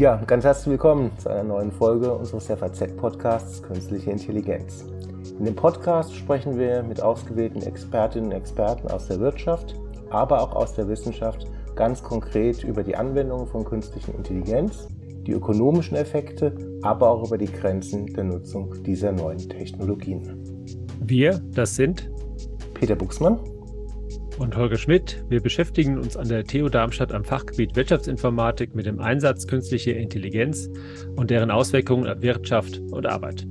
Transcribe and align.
Ja, 0.00 0.16
ganz 0.26 0.44
herzlich 0.44 0.70
willkommen 0.70 1.10
zu 1.18 1.28
einer 1.28 1.44
neuen 1.44 1.70
Folge 1.70 2.10
unseres 2.10 2.46
FAZ-Podcasts 2.46 3.62
Künstliche 3.62 4.10
Intelligenz. 4.10 4.86
In 5.38 5.44
dem 5.44 5.54
Podcast 5.54 6.16
sprechen 6.16 6.58
wir 6.58 6.82
mit 6.82 7.02
ausgewählten 7.02 7.60
Expertinnen 7.60 8.30
und 8.30 8.34
Experten 8.34 8.88
aus 8.88 9.08
der 9.08 9.20
Wirtschaft, 9.20 9.78
aber 10.08 10.40
auch 10.40 10.56
aus 10.56 10.72
der 10.72 10.88
Wissenschaft 10.88 11.46
ganz 11.76 12.02
konkret 12.02 12.64
über 12.64 12.82
die 12.82 12.96
Anwendung 12.96 13.46
von 13.46 13.62
künstlicher 13.62 14.14
Intelligenz, 14.14 14.88
die 15.26 15.32
ökonomischen 15.32 15.98
Effekte, 15.98 16.54
aber 16.80 17.10
auch 17.10 17.26
über 17.26 17.36
die 17.36 17.52
Grenzen 17.52 18.06
der 18.06 18.24
Nutzung 18.24 18.82
dieser 18.82 19.12
neuen 19.12 19.50
Technologien. 19.50 20.64
Wir, 21.00 21.42
das 21.52 21.76
sind 21.76 22.10
Peter 22.72 22.96
Buchsmann 22.96 23.38
und 24.40 24.56
Holger 24.56 24.78
Schmidt. 24.78 25.22
Wir 25.28 25.40
beschäftigen 25.40 25.98
uns 25.98 26.16
an 26.16 26.28
der 26.28 26.44
TU 26.44 26.68
Darmstadt 26.68 27.12
am 27.12 27.24
Fachgebiet 27.24 27.76
Wirtschaftsinformatik 27.76 28.74
mit 28.74 28.86
dem 28.86 28.98
Einsatz 28.98 29.46
künstlicher 29.46 29.94
Intelligenz 29.94 30.70
und 31.14 31.30
deren 31.30 31.50
Auswirkungen 31.50 32.08
auf 32.08 32.22
Wirtschaft 32.22 32.78
und 32.90 33.06
Arbeit. 33.06 33.46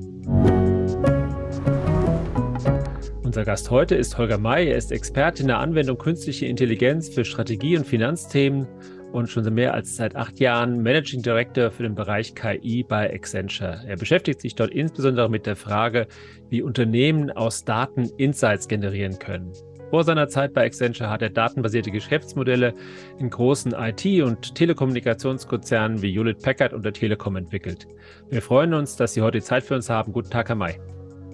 Unser 3.23 3.45
Gast 3.45 3.69
heute 3.69 3.93
ist 3.93 4.17
Holger 4.17 4.39
May. 4.39 4.67
Er 4.67 4.77
ist 4.77 4.91
Experte 4.91 5.43
in 5.43 5.47
der 5.47 5.59
Anwendung 5.59 5.99
künstlicher 5.99 6.47
Intelligenz 6.47 7.07
für 7.09 7.23
Strategie- 7.23 7.77
und 7.77 7.85
Finanzthemen 7.85 8.67
und 9.11 9.29
schon 9.29 9.51
mehr 9.53 9.75
als 9.75 9.95
seit 9.95 10.15
acht 10.15 10.39
Jahren 10.39 10.81
Managing 10.81 11.21
Director 11.21 11.69
für 11.69 11.83
den 11.83 11.93
Bereich 11.93 12.33
KI 12.33 12.83
bei 12.83 13.13
Accenture. 13.13 13.83
Er 13.87 13.97
beschäftigt 13.97 14.41
sich 14.41 14.55
dort 14.55 14.71
insbesondere 14.71 15.29
mit 15.29 15.45
der 15.45 15.55
Frage, 15.55 16.07
wie 16.49 16.63
Unternehmen 16.63 17.29
aus 17.29 17.63
Daten 17.63 18.09
Insights 18.17 18.67
generieren 18.67 19.19
können. 19.19 19.51
Vor 19.89 20.03
seiner 20.03 20.27
Zeit 20.27 20.53
bei 20.53 20.65
Accenture 20.65 21.09
hat 21.09 21.23
er 21.23 21.31
datenbasierte 21.31 21.89
Geschäftsmodelle 21.89 22.75
in 23.17 23.31
großen 23.31 23.73
IT- 23.73 24.21
und 24.21 24.53
Telekommunikationskonzernen 24.53 26.03
wie 26.03 26.13
Hewlett 26.13 26.43
Packard 26.43 26.73
und 26.73 26.85
der 26.85 26.93
Telekom 26.93 27.35
entwickelt. 27.35 27.87
Wir 28.29 28.43
freuen 28.43 28.75
uns, 28.75 28.97
dass 28.97 29.13
Sie 29.13 29.23
heute 29.23 29.41
Zeit 29.41 29.63
für 29.63 29.73
uns 29.73 29.89
haben. 29.89 30.13
Guten 30.13 30.29
Tag, 30.29 30.49
Herr 30.49 30.55
May. 30.55 30.79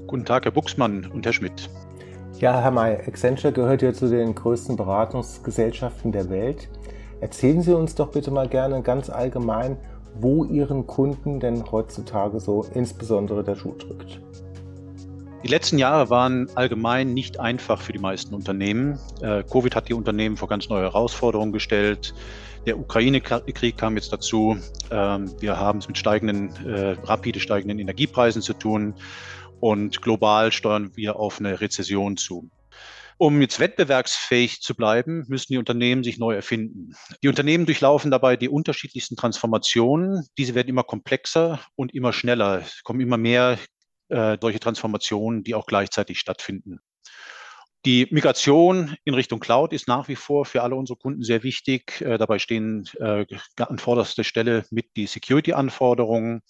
Guten 0.07 0.23
Tag, 0.23 0.45
Herr 0.45 0.53
Buchsmann 0.53 1.05
und 1.11 1.25
Herr 1.25 1.33
Schmidt. 1.33 1.69
Ja, 2.39 2.61
Herr 2.61 2.71
May, 2.71 2.95
Accenture 2.95 3.51
gehört 3.51 3.81
ja 3.81 3.91
zu 3.91 4.09
den 4.09 4.33
größten 4.33 4.77
Beratungsgesellschaften 4.77 6.13
der 6.13 6.29
Welt. 6.29 6.69
Erzählen 7.19 7.61
Sie 7.61 7.75
uns 7.75 7.95
doch 7.95 8.11
bitte 8.11 8.31
mal 8.31 8.47
gerne 8.47 8.81
ganz 8.81 9.09
allgemein, 9.09 9.75
wo 10.17 10.45
Ihren 10.45 10.87
Kunden 10.87 11.41
denn 11.41 11.69
heutzutage 11.73 12.39
so 12.39 12.65
insbesondere 12.73 13.43
der 13.43 13.55
Schuh 13.55 13.75
drückt. 13.77 14.21
Die 15.45 15.51
letzten 15.51 15.77
Jahre 15.77 16.09
waren 16.09 16.49
allgemein 16.55 17.13
nicht 17.13 17.39
einfach 17.39 17.79
für 17.79 17.93
die 17.93 17.99
meisten 17.99 18.33
Unternehmen. 18.33 18.97
Äh, 19.21 19.43
Covid 19.43 19.75
hat 19.75 19.87
die 19.87 19.93
Unternehmen 19.93 20.37
vor 20.37 20.47
ganz 20.47 20.69
neue 20.69 20.81
Herausforderungen 20.81 21.51
gestellt. 21.51 22.15
Der 22.65 22.79
Ukraine-Krieg 22.79 23.77
kam 23.77 23.95
jetzt 23.95 24.11
dazu. 24.11 24.57
Ähm, 24.89 25.39
wir 25.39 25.59
haben 25.59 25.77
es 25.77 25.87
mit 25.87 25.99
steigenden, 25.99 26.49
äh, 26.65 26.97
rapide 27.03 27.39
steigenden 27.39 27.77
Energiepreisen 27.77 28.41
zu 28.41 28.53
tun. 28.53 28.95
Und 29.59 30.01
global 30.01 30.51
steuern 30.51 30.89
wir 30.95 31.17
auf 31.17 31.39
eine 31.39 31.61
Rezession 31.61 32.17
zu. 32.17 32.49
Um 33.19 33.39
jetzt 33.39 33.59
wettbewerbsfähig 33.59 34.61
zu 34.61 34.73
bleiben, 34.73 35.25
müssen 35.27 35.53
die 35.53 35.59
Unternehmen 35.59 36.03
sich 36.03 36.17
neu 36.17 36.33
erfinden. 36.33 36.95
Die 37.21 37.27
Unternehmen 37.27 37.67
durchlaufen 37.67 38.09
dabei 38.09 38.35
die 38.35 38.49
unterschiedlichsten 38.49 39.15
Transformationen. 39.15 40.25
Diese 40.39 40.55
werden 40.55 40.69
immer 40.69 40.83
komplexer 40.83 41.59
und 41.75 41.93
immer 41.93 42.13
schneller. 42.13 42.61
Es 42.65 42.81
kommen 42.81 42.99
immer 42.99 43.17
mehr 43.17 43.59
äh, 44.09 44.37
solche 44.39 44.59
Transformationen, 44.59 45.43
die 45.43 45.55
auch 45.55 45.65
gleichzeitig 45.65 46.19
stattfinden. 46.19 46.79
Die 47.85 48.07
Migration 48.09 48.95
in 49.03 49.13
Richtung 49.13 49.39
Cloud 49.39 49.71
ist 49.71 49.87
nach 49.87 50.07
wie 50.07 50.15
vor 50.15 50.45
für 50.45 50.63
alle 50.63 50.75
unsere 50.75 50.97
Kunden 50.97 51.21
sehr 51.21 51.43
wichtig. 51.43 52.01
Äh, 52.01 52.17
dabei 52.17 52.39
stehen 52.39 52.89
äh, 52.99 53.25
an 53.57 53.77
vorderster 53.77 54.23
Stelle 54.23 54.65
mit 54.71 54.87
die 54.95 55.05
Security-Anforderungen 55.05 56.41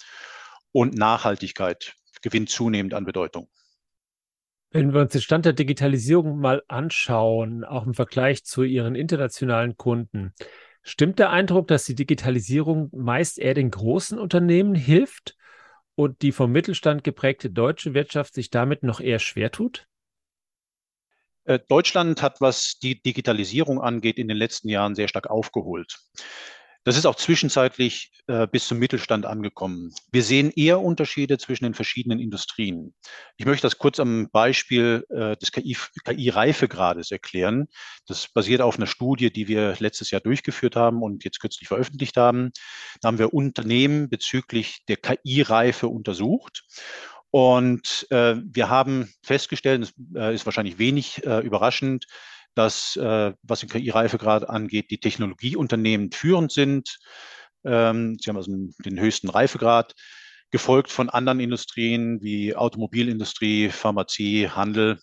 und 0.72 0.96
Nachhaltigkeit 0.96 1.94
gewinnt 2.22 2.50
zunehmend 2.50 2.94
an 2.94 3.04
Bedeutung. 3.04 3.50
Wenn 4.72 4.94
wir 4.94 5.02
uns 5.02 5.12
den 5.12 5.22
Stand 5.22 5.46
der 5.46 5.54
Digitalisierung 5.54 6.40
mal 6.40 6.64
anschauen, 6.68 7.64
auch 7.64 7.86
im 7.86 7.94
Vergleich 7.94 8.44
zu 8.46 8.64
Ihren 8.64 8.96
internationalen 8.96 9.78
Kunden, 9.78 10.34
stimmt 10.84 11.20
der 11.20 11.32
Eindruck, 11.32 11.68
dass 11.68 11.86
die 11.86 11.96
Digitalisierung 11.96 12.90
meist 12.94 13.40
eher 13.40 13.54
den 13.54 13.72
großen 13.72 14.18
Unternehmen 14.18 14.76
hilft 14.76 15.36
und 15.96 16.22
die 16.22 16.32
vom 16.32 16.52
Mittelstand 16.52 17.04
geprägte 17.04 17.50
deutsche 17.50 17.94
Wirtschaft 17.94 18.34
sich 18.34 18.50
damit 18.50 18.84
noch 18.84 19.00
eher 19.00 19.20
schwer 19.20 19.52
tut? 19.52 19.88
Äh, 21.46 21.60
Deutschland 21.70 22.22
hat, 22.22 22.42
was 22.42 22.80
die 22.80 23.02
Digitalisierung 23.02 23.80
angeht, 23.80 24.18
in 24.18 24.28
den 24.28 24.38
letzten 24.38 24.70
Jahren 24.70 24.96
sehr 24.96 25.08
stark 25.08 25.30
aufgeholt. 25.30 26.00
Das 26.86 26.98
ist 26.98 27.08
auch 27.08 27.16
zwischenzeitlich 27.16 28.12
äh, 28.28 28.46
bis 28.46 28.68
zum 28.68 28.78
Mittelstand 28.78 29.26
angekommen. 29.26 29.92
Wir 30.12 30.22
sehen 30.22 30.52
eher 30.56 30.80
Unterschiede 30.80 31.40
zwischen 31.40 31.64
den 31.64 31.74
verschiedenen 31.74 32.20
Industrien. 32.20 32.94
Ich 33.38 33.48
möchte 33.48 33.66
das 33.66 33.80
kurz 33.80 34.00
am 34.00 34.30
Beispiel 34.32 35.04
äh, 35.10 35.36
des 35.36 35.52
KI-Reifegrades 35.52 37.10
KI 37.10 37.16
erklären. 37.16 37.68
Das 38.06 38.28
basiert 38.28 38.62
auf 38.62 38.78
einer 38.78 38.86
Studie, 38.86 39.34
die 39.34 39.48
wir 39.48 39.76
letztes 39.80 40.12
Jahr 40.12 40.22
durchgeführt 40.22 40.76
haben 40.76 41.02
und 41.02 41.24
jetzt 41.24 41.40
kürzlich 41.40 41.68
veröffentlicht 41.68 42.18
haben. 42.18 42.52
Da 43.02 43.08
haben 43.08 43.18
wir 43.18 43.34
Unternehmen 43.34 44.08
bezüglich 44.08 44.84
der 44.88 44.98
KI-Reife 44.98 45.88
untersucht. 45.88 46.66
Und 47.32 48.06
äh, 48.12 48.36
wir 48.46 48.70
haben 48.70 49.12
festgestellt, 49.24 49.82
das 49.82 49.94
äh, 50.16 50.36
ist 50.36 50.46
wahrscheinlich 50.46 50.78
wenig 50.78 51.26
äh, 51.26 51.40
überraschend, 51.40 52.06
dass, 52.56 52.96
äh, 52.96 53.34
was 53.44 53.60
den 53.60 53.70
KI-Reifegrad 53.70 54.50
angeht, 54.50 54.92
die 54.92 55.00
Technologieunternehmen 55.00 56.12
führend 56.12 56.52
sind. 56.52 56.98
Ähm, 57.64 58.18
sie 58.20 58.30
haben 58.30 58.38
also 58.38 58.52
den 58.84 59.00
höchsten 59.00 59.30
Reifegrad, 59.30 59.94
gefolgt 60.52 60.90
von 60.90 61.10
anderen 61.10 61.40
Industrien 61.40 62.22
wie 62.22 62.56
Automobilindustrie, 62.56 63.70
Pharmazie, 63.70 64.50
Handel. 64.50 65.00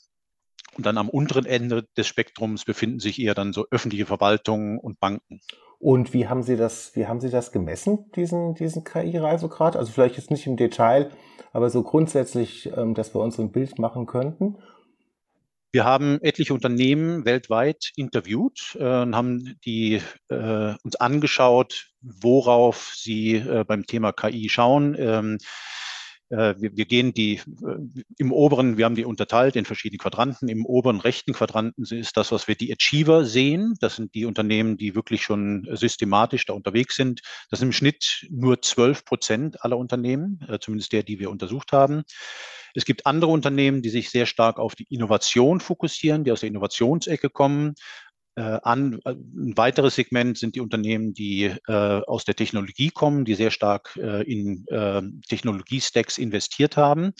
Und 0.75 0.87
dann 0.87 0.97
am 0.97 1.11
unteren 1.11 1.45
Ende 1.45 1.85
des 1.97 2.07
Spektrums 2.07 2.65
befinden 2.65 3.01
sich 3.01 3.21
eher 3.21 3.35
dann 3.35 3.53
so 3.53 3.67
öffentliche 3.71 4.07
Verwaltungen 4.07 4.79
und 4.79 4.99
Banken. 5.01 5.41
Und 5.79 6.15
wie 6.15 6.29
haben 6.29 6.43
Sie 6.43 6.57
das, 6.57 6.95
wie 6.95 7.07
haben 7.07 7.21
Sie 7.21 7.29
das 7.29 7.51
gemessen, 7.51 8.11
diesen, 8.15 8.55
diesen 8.55 8.85
KI-Reifegrad? 8.85 9.77
Also 9.77 9.93
vielleicht 9.93 10.17
jetzt 10.17 10.31
nicht 10.31 10.47
im 10.47 10.57
Detail, 10.57 11.11
aber 11.53 11.71
so 11.71 11.83
grundsätzlich, 11.83 12.71
ähm, 12.77 12.95
dass 12.95 13.15
wir 13.15 13.21
uns 13.21 13.39
ein 13.39 13.51
Bild 13.51 13.79
machen 13.79 14.07
könnten. 14.07 14.59
Wir 15.75 15.85
haben 15.85 16.21
etliche 16.21 16.53
Unternehmen 16.53 17.25
weltweit 17.25 17.93
interviewt 17.97 18.77
äh, 18.79 18.85
und 18.85 19.17
haben 19.17 19.59
die 19.65 20.03
äh, 20.29 20.75
uns 20.85 20.97
angeschaut, 20.97 21.89
worauf 22.03 22.93
sie 22.95 23.37
äh, 23.37 23.65
beim 23.67 23.87
Thema 23.87 24.13
KI 24.13 24.51
schauen. 24.51 24.95
Ähm, 24.99 25.39
äh, 25.39 25.45
wir, 26.37 26.77
wir, 26.77 26.87
gehen 26.87 27.13
die 27.13 27.35
äh, 27.35 27.77
im 28.17 28.33
oberen, 28.33 28.79
wir 28.79 28.87
haben 28.87 28.95
die 28.95 29.05
unterteilt 29.05 29.55
in 29.57 29.65
verschiedene 29.65 29.99
Quadranten. 29.99 30.49
Im 30.49 30.65
oberen 30.65 31.01
rechten 31.01 31.35
Quadranten 31.35 31.85
ist 31.85 32.17
das, 32.17 32.33
was 32.33 32.49
wir 32.49 32.55
die 32.55 32.73
Achiever 32.73 33.25
sehen. 33.25 33.75
Das 33.81 33.97
sind 33.97 34.15
die 34.15 34.25
Unternehmen, 34.25 34.77
die 34.77 34.95
wirklich 34.95 35.23
schon 35.23 35.69
systematisch 35.73 36.47
da 36.47 36.55
unterwegs 36.55 36.97
sind. 36.97 37.21
Das 37.51 37.61
sind 37.61 37.69
im 37.69 37.73
Schnitt 37.73 38.27
nur 38.31 38.63
12 38.63 39.05
Prozent 39.05 39.65
aller 39.65 39.77
Unternehmen, 39.77 40.41
äh, 40.49 40.59
zumindest 40.59 40.93
der, 40.93 41.03
die 41.03 41.19
wir 41.19 41.31
untersucht 41.31 41.73
haben. 41.73 42.03
Es 42.75 42.87
gibt 42.87 43.05
andere 43.07 43.31
Unternehmen, 43.31 43.83
die 43.83 43.91
sich 43.91 44.11
sehr 44.11 44.27
stark 44.27 44.59
auf 44.59 44.75
die 44.75 44.87
Innovation 44.89 45.61
fokussieren, 45.61 46.25
die 46.25 46.33
aus 46.33 46.41
der 46.41 46.49
Innovationsecke 46.49 47.29
kommen. 47.29 47.75
Äh, 48.35 48.59
an, 48.63 48.99
äh, 49.05 49.11
ein 49.11 49.57
weiteres 49.57 49.97
Segment 49.97 50.39
sind 50.39 50.55
die 50.55 50.61
Unternehmen, 50.61 51.13
die 51.13 51.55
äh, 51.69 51.73
aus 51.73 52.25
der 52.25 52.35
Technologie 52.35 52.89
kommen, 52.89 53.25
die 53.25 53.35
sehr 53.35 53.51
stark 53.51 53.95
äh, 53.97 54.23
in 54.23 54.67
äh, 54.69 55.03
Technologiestacks 55.29 56.17
investiert 56.17 56.77
haben. 56.77 57.13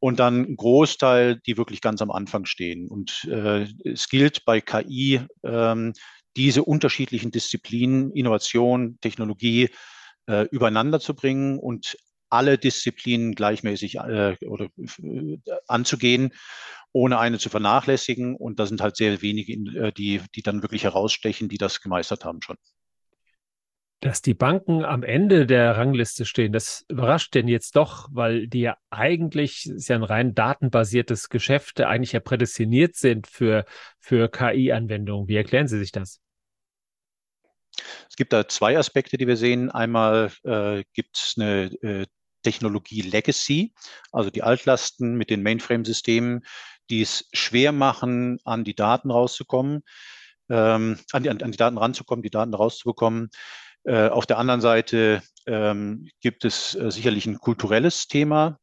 Und 0.00 0.18
dann 0.18 0.40
ein 0.40 0.56
Großteil, 0.56 1.40
die 1.46 1.56
wirklich 1.56 1.80
ganz 1.80 2.02
am 2.02 2.10
Anfang 2.10 2.44
stehen. 2.44 2.88
Und 2.88 3.24
äh, 3.30 3.68
es 3.84 4.08
gilt 4.08 4.44
bei 4.44 4.60
KI, 4.60 5.20
ähm, 5.44 5.92
diese 6.36 6.64
unterschiedlichen 6.64 7.30
Disziplinen, 7.30 8.10
Innovation, 8.12 8.98
Technologie, 9.00 9.68
übereinander 10.50 11.00
zu 11.00 11.14
bringen 11.14 11.58
und 11.58 11.96
alle 12.30 12.56
Disziplinen 12.56 13.34
gleichmäßig 13.34 13.98
oder 13.98 14.68
anzugehen, 15.66 16.32
ohne 16.92 17.18
eine 17.18 17.38
zu 17.38 17.48
vernachlässigen. 17.48 18.36
Und 18.36 18.58
da 18.58 18.66
sind 18.66 18.80
halt 18.80 18.96
sehr 18.96 19.22
wenige, 19.22 19.52
äh, 19.52 19.92
die, 19.92 20.20
die 20.34 20.42
dann 20.42 20.62
wirklich 20.62 20.84
herausstechen, 20.84 21.48
die 21.48 21.58
das 21.58 21.80
gemeistert 21.80 22.24
haben 22.24 22.40
schon. 22.42 22.56
Dass 24.00 24.20
die 24.20 24.34
Banken 24.34 24.84
am 24.84 25.04
Ende 25.04 25.46
der 25.46 25.76
Rangliste 25.76 26.24
stehen, 26.24 26.52
das 26.52 26.84
überrascht 26.88 27.34
denn 27.34 27.46
jetzt 27.46 27.76
doch, 27.76 28.08
weil 28.10 28.48
die 28.48 28.62
ja 28.62 28.76
eigentlich, 28.90 29.66
ist 29.66 29.88
ja 29.88 29.96
ein 29.96 30.02
rein 30.02 30.34
datenbasiertes 30.34 31.28
Geschäft, 31.28 31.80
eigentlich 31.80 32.12
ja 32.12 32.20
prädestiniert 32.20 32.96
sind 32.96 33.28
für, 33.28 33.64
für 34.00 34.28
KI-Anwendungen. 34.28 35.28
Wie 35.28 35.36
erklären 35.36 35.68
Sie 35.68 35.78
sich 35.78 35.92
das? 35.92 36.20
Es 38.10 38.16
gibt 38.16 38.32
da 38.32 38.48
zwei 38.48 38.76
Aspekte, 38.76 39.16
die 39.16 39.28
wir 39.28 39.36
sehen. 39.36 39.70
Einmal 39.70 40.32
äh, 40.42 40.82
gibt 40.92 41.16
es 41.16 41.34
eine 41.36 41.72
äh, 41.82 42.06
Technologie 42.42 43.02
Legacy, 43.02 43.72
also 44.10 44.30
die 44.30 44.42
Altlasten 44.42 45.14
mit 45.14 45.30
den 45.30 45.42
Mainframe-Systemen, 45.42 46.44
die 46.90 47.02
es 47.02 47.28
schwer 47.32 47.72
machen, 47.72 48.38
an 48.44 48.64
die 48.64 48.74
Daten 48.74 49.10
rauszukommen, 49.10 49.82
ähm, 50.50 50.98
an, 51.12 51.22
die, 51.22 51.30
an, 51.30 51.38
die 51.38 51.58
Daten 51.58 51.78
ranzukommen, 51.78 52.22
die 52.22 52.30
Daten 52.30 52.54
rauszubekommen. 52.54 53.30
Äh, 53.84 54.08
auf 54.08 54.26
der 54.26 54.38
anderen 54.38 54.60
Seite 54.60 55.22
ähm, 55.46 56.08
gibt 56.20 56.44
es 56.44 56.74
äh, 56.74 56.90
sicherlich 56.90 57.26
ein 57.26 57.38
kulturelles 57.38 58.06
Thema 58.06 58.58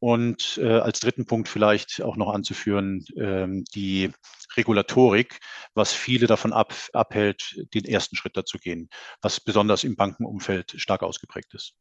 und 0.00 0.58
äh, 0.62 0.78
als 0.78 1.00
dritten 1.00 1.26
Punkt 1.26 1.48
vielleicht 1.48 2.02
auch 2.02 2.16
noch 2.16 2.32
anzuführen, 2.32 3.04
ähm, 3.16 3.64
die 3.74 4.12
Regulatorik, 4.56 5.38
was 5.74 5.92
viele 5.92 6.26
davon 6.26 6.52
ab, 6.52 6.74
abhält, 6.92 7.64
den 7.74 7.84
ersten 7.84 8.16
Schritt 8.16 8.36
dazu 8.36 8.58
gehen, 8.58 8.88
was 9.22 9.40
besonders 9.40 9.84
im 9.84 9.96
Bankenumfeld 9.96 10.74
stark 10.76 11.02
ausgeprägt 11.02 11.54
ist. 11.54 11.74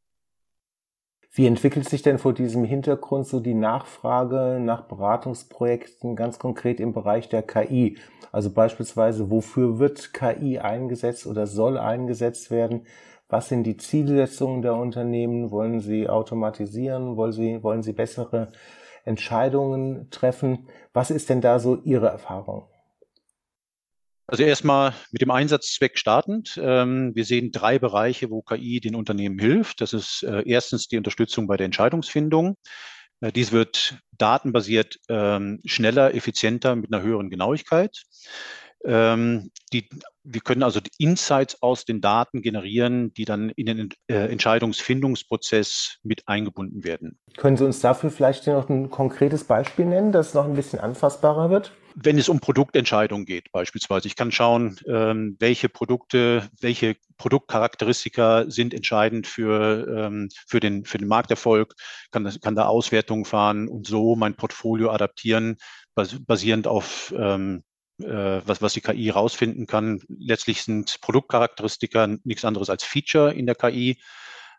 Wie 1.34 1.46
entwickelt 1.46 1.88
sich 1.88 2.02
denn 2.02 2.18
vor 2.18 2.34
diesem 2.34 2.64
Hintergrund 2.64 3.28
so 3.28 3.40
die 3.40 3.54
Nachfrage 3.54 4.60
nach 4.60 4.84
Beratungsprojekten 4.88 6.16
ganz 6.16 6.40
konkret 6.40 6.80
im 6.80 6.94
Bereich 6.94 7.30
der 7.30 7.44
KI? 7.44 7.98
Also 8.32 8.50
beispielsweise, 8.50 9.30
wofür 9.30 9.78
wird 9.78 10.14
KI 10.14 10.60
eingesetzt 10.60 11.28
oder 11.28 11.46
soll 11.46 11.78
eingesetzt 11.78 12.50
werden? 12.50 12.88
Was 13.30 13.50
sind 13.50 13.64
die 13.64 13.78
Zielsetzungen 13.78 14.62
der 14.62 14.76
Unternehmen? 14.76 15.52
Wollen 15.52 15.80
sie 15.80 16.10
automatisieren? 16.10 17.18
Wollen 17.18 17.34
sie, 17.34 17.62
wollen 17.62 17.84
sie 17.84 17.94
bessere 17.94 18.48
Entscheidungen 19.04 20.10
treffen? 20.10 20.68
Was 20.94 21.12
ist 21.12 21.30
denn 21.30 21.42
da 21.42 21.60
so 21.60 21.76
Ihre 21.76 22.08
Erfahrung? 22.08 22.68
Also 24.28 24.44
erstmal 24.44 24.94
mit 25.12 25.22
dem 25.22 25.32
Einsatzzweck 25.32 25.98
startend. 25.98 26.60
Ähm, 26.62 27.16
wir 27.16 27.24
sehen 27.24 27.54
drei 27.54 27.80
Bereiche, 27.80 28.30
wo 28.30 28.42
KI 28.42 28.82
den 28.82 28.96
Unternehmen 28.96 29.40
hilft. 29.40 29.80
Das 29.80 29.94
ist 29.94 30.24
äh, 30.24 30.44
erstens 30.46 30.90
die 30.90 30.98
Unterstützung 30.98 31.48
bei 31.48 31.56
der 31.56 31.66
Entscheidungsfindung. 31.66 32.58
Äh, 33.22 33.32
dies 33.32 33.54
wird 33.54 33.98
datenbasiert 34.18 34.98
ähm, 35.08 35.62
schneller, 35.64 36.14
effizienter 36.14 36.76
mit 36.76 36.94
einer 36.94 37.04
höheren 37.04 37.30
Genauigkeit. 37.30 38.04
Ähm, 38.84 39.52
die, 39.72 39.88
wir 40.24 40.42
können 40.42 40.62
also 40.62 40.82
Insights 40.98 41.62
aus 41.62 41.86
den 41.86 42.02
Daten 42.02 42.42
generieren, 42.42 43.14
die 43.14 43.26
dann 43.26 43.50
in 43.52 43.66
den 43.66 43.90
äh, 44.08 44.30
Entscheidungsfindungsprozess 44.30 46.00
mit 46.04 46.28
eingebunden 46.28 46.84
werden. 46.84 47.18
Können 47.38 47.56
Sie 47.56 47.66
uns 47.66 47.80
dafür 47.80 48.12
vielleicht 48.12 48.46
noch 48.48 48.68
ein 48.68 48.90
konkretes 48.90 49.46
Beispiel 49.46 49.86
nennen, 49.86 50.12
das 50.12 50.34
noch 50.34 50.46
ein 50.46 50.54
bisschen 50.54 50.80
anfassbarer 50.80 51.50
wird? 51.50 51.72
Wenn 52.00 52.20
es 52.20 52.30
um 52.30 52.40
Produktentscheidungen 52.40 53.26
geht, 53.26 53.52
beispielsweise. 53.52 54.08
Ich 54.08 54.16
kann 54.16 54.32
schauen, 54.32 54.80
ähm, 54.88 55.36
welche 55.40 55.68
Produkte, 55.68 56.48
welche 56.62 56.96
Produktcharakteristika 57.18 58.46
sind 58.48 58.76
entscheidend 58.76 59.26
für, 59.26 59.88
ähm, 59.88 60.30
für, 60.46 60.60
den, 60.60 60.86
für 60.86 61.00
den 61.00 61.08
Markterfolg, 61.08 61.74
kann, 62.12 62.24
das, 62.24 62.40
kann 62.40 62.56
da 62.56 62.68
Auswertungen 62.68 63.26
fahren 63.26 63.68
und 63.68 63.88
so 63.88 64.16
mein 64.16 64.36
Portfolio 64.36 64.92
adaptieren, 64.92 65.58
basierend 65.96 66.68
auf 66.68 67.12
ähm, 67.18 67.64
äh, 68.00 68.42
was, 68.46 68.62
was 68.62 68.74
die 68.74 68.82
KI 68.82 69.10
rausfinden 69.10 69.66
kann. 69.66 70.00
Letztlich 70.08 70.62
sind 70.62 71.02
Produktcharakteristika 71.02 72.08
nichts 72.24 72.46
anderes 72.46 72.70
als 72.70 72.84
Feature 72.84 73.34
in 73.34 73.48
der 73.48 73.56
KI. 73.56 74.00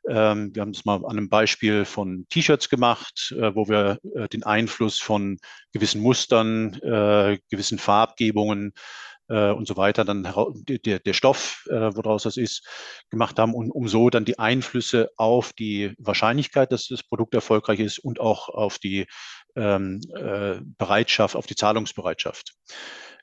Ähm, 0.09 0.55
wir 0.55 0.63
haben 0.63 0.73
das 0.73 0.85
mal 0.85 0.97
an 0.97 1.19
einem 1.19 1.29
Beispiel 1.29 1.85
von 1.85 2.27
T-Shirts 2.31 2.69
gemacht, 2.69 3.35
äh, 3.37 3.55
wo 3.55 3.69
wir 3.69 3.99
äh, 4.15 4.29
den 4.29 4.43
Einfluss 4.43 4.99
von 4.99 5.39
gewissen 5.73 6.01
Mustern, 6.01 6.75
äh, 6.83 7.39
gewissen 7.51 7.79
Farbgebungen 7.79 8.73
äh, 9.29 9.51
und 9.51 9.67
so 9.67 9.77
weiter, 9.77 10.05
dann 10.05 10.27
der, 10.67 10.99
der 10.99 11.13
Stoff, 11.13 11.67
äh, 11.71 11.95
woraus 11.95 12.23
das 12.23 12.37
ist, 12.37 12.67
gemacht 13.11 13.39
haben, 13.39 13.55
und 13.55 13.71
um 13.71 13.89
so 13.89 14.11
dann 14.11 14.25
die 14.25 14.39
Einflüsse 14.39 15.11
auf 15.17 15.53
die 15.53 15.95
Wahrscheinlichkeit, 15.99 16.73
dass 16.73 16.89
das 16.89 17.03
Produkt 17.03 17.35
erfolgreich 17.35 17.81
ist 17.81 17.99
und 17.99 18.21
auch 18.21 18.49
auf 18.49 18.79
die 18.79 19.07
ähm, 19.57 20.01
äh, 20.15 20.61
Bereitschaft, 20.79 21.37
auf 21.37 21.47
die 21.47 21.57
Zahlungsbereitschaft. 21.57 22.55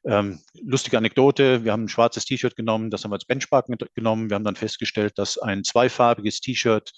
Ähm, 0.06 0.40
lustige 0.62 0.98
Anekdote, 0.98 1.64
wir 1.64 1.72
haben 1.72 1.86
ein 1.86 1.90
schwarzes 1.90 2.26
T-Shirt 2.26 2.56
genommen, 2.56 2.92
das 2.92 3.04
haben 3.04 3.12
wir 3.12 3.16
als 3.16 3.26
Benchmark 3.26 3.68
genommen. 3.96 4.30
Wir 4.30 4.36
haben 4.36 4.44
dann 4.44 4.56
festgestellt, 4.56 5.18
dass 5.18 5.38
ein 5.38 5.64
zweifarbiges 5.64 6.42
T-Shirt, 6.42 6.92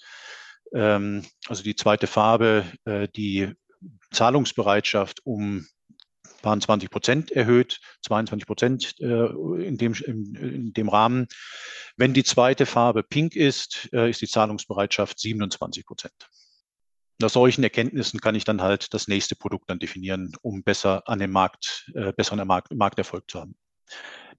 ähm, 0.74 1.24
also 1.46 1.62
die 1.62 1.74
zweite 1.74 2.06
Farbe, 2.06 2.64
äh, 2.84 3.08
die 3.08 3.54
Zahlungsbereitschaft 4.10 5.24
um 5.24 5.66
waren 6.42 6.60
20 6.60 6.90
Prozent 6.90 7.32
erhöht, 7.32 7.80
22 8.06 8.46
Prozent 8.46 8.94
äh, 9.00 9.26
in, 9.66 9.76
dem, 9.76 9.94
in, 9.94 10.34
in, 10.36 10.72
dem 10.72 10.88
Rahmen. 10.88 11.26
Wenn 11.96 12.14
die 12.14 12.22
zweite 12.22 12.64
Farbe 12.64 13.02
pink 13.02 13.34
ist, 13.34 13.88
äh, 13.92 14.08
ist 14.08 14.20
die 14.20 14.28
Zahlungsbereitschaft 14.28 15.18
27 15.18 15.84
Prozent 15.84 16.28
nach 17.20 17.30
solchen 17.30 17.62
Erkenntnissen 17.62 18.20
kann 18.20 18.34
ich 18.34 18.44
dann 18.44 18.62
halt 18.62 18.94
das 18.94 19.08
nächste 19.08 19.36
Produkt 19.36 19.68
dann 19.70 19.78
definieren, 19.78 20.32
um 20.42 20.62
besser 20.62 21.02
an 21.06 21.18
dem 21.18 21.32
Markt, 21.32 21.90
äh, 21.94 22.12
besseren 22.12 22.46
Markt, 22.46 22.72
Markterfolg 22.74 23.30
zu 23.30 23.40
haben. 23.40 23.56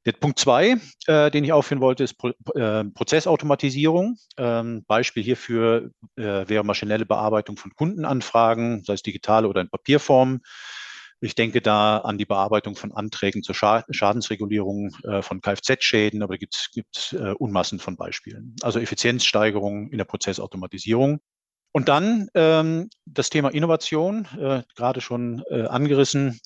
Der 0.05 0.13
Punkt 0.13 0.39
zwei, 0.39 0.77
äh, 1.07 1.29
den 1.29 1.43
ich 1.43 1.51
aufführen 1.51 1.81
wollte, 1.81 2.05
ist 2.05 2.13
Pro 2.13 2.29
äh, 2.55 2.85
Prozessautomatisierung. 2.85 4.17
Ähm, 4.37 4.85
Beispiel 4.87 5.23
hierfür 5.23 5.91
äh, 6.15 6.47
wäre 6.47 6.63
maschinelle 6.63 7.05
Bearbeitung 7.05 7.57
von 7.57 7.73
Kundenanfragen, 7.75 8.83
sei 8.85 8.93
es 8.93 9.03
digital 9.03 9.45
oder 9.45 9.59
in 9.59 9.69
Papierform. 9.69 10.41
Ich 11.21 11.35
denke 11.35 11.61
da 11.61 11.97
an 11.97 12.17
die 12.17 12.25
Bearbeitung 12.25 12.77
von 12.77 12.93
Anträgen 12.93 13.43
zur 13.43 13.53
Scha 13.53 13.83
Schadensregulierung 13.89 14.95
äh, 15.03 15.21
von 15.21 15.41
Kfz-Schäden, 15.41 16.23
aber 16.23 16.37
gibt 16.37 16.55
es 16.95 17.11
äh, 17.11 17.33
Unmassen 17.37 17.79
von 17.79 17.97
Beispielen. 17.97 18.55
Also 18.61 18.79
Effizienzsteigerung 18.79 19.89
in 19.89 19.97
der 19.97 20.05
Prozessautomatisierung. 20.05 21.19
Und 21.71 21.87
dann 21.87 22.29
ähm, 22.33 22.89
das 23.05 23.29
Thema 23.29 23.49
Innovation, 23.49 24.27
äh, 24.37 24.63
gerade 24.75 25.01
schon 25.01 25.43
äh, 25.49 25.67
angerissen, 25.67 26.39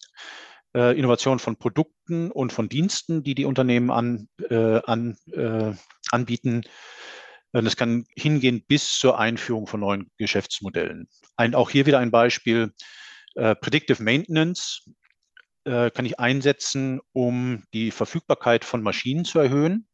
äh, 0.75 0.97
Innovation 0.97 1.39
von 1.39 1.55
Produkten 1.55 2.29
und 2.31 2.51
von 2.51 2.67
Diensten, 2.67 3.23
die 3.23 3.35
die 3.35 3.45
Unternehmen 3.45 3.89
an, 3.89 4.27
äh, 4.49 4.81
an, 4.85 5.17
äh, 5.31 5.71
anbieten. 6.11 6.63
Äh, 7.53 7.61
das 7.61 7.77
kann 7.77 8.05
hingehen 8.15 8.65
bis 8.67 8.97
zur 8.97 9.17
Einführung 9.17 9.67
von 9.67 9.79
neuen 9.79 10.11
Geschäftsmodellen. 10.17 11.07
Ein, 11.37 11.55
auch 11.55 11.69
hier 11.69 11.85
wieder 11.85 11.99
ein 11.99 12.11
Beispiel. 12.11 12.73
Predictive 13.35 14.03
Maintenance 14.03 14.83
kann 15.65 16.05
ich 16.05 16.19
einsetzen, 16.19 17.01
um 17.13 17.63
die 17.73 17.89
Verfügbarkeit 17.89 18.63
von 18.63 18.83
Maschinen 18.83 19.25
zu 19.25 19.39
erhöhen. 19.39 19.87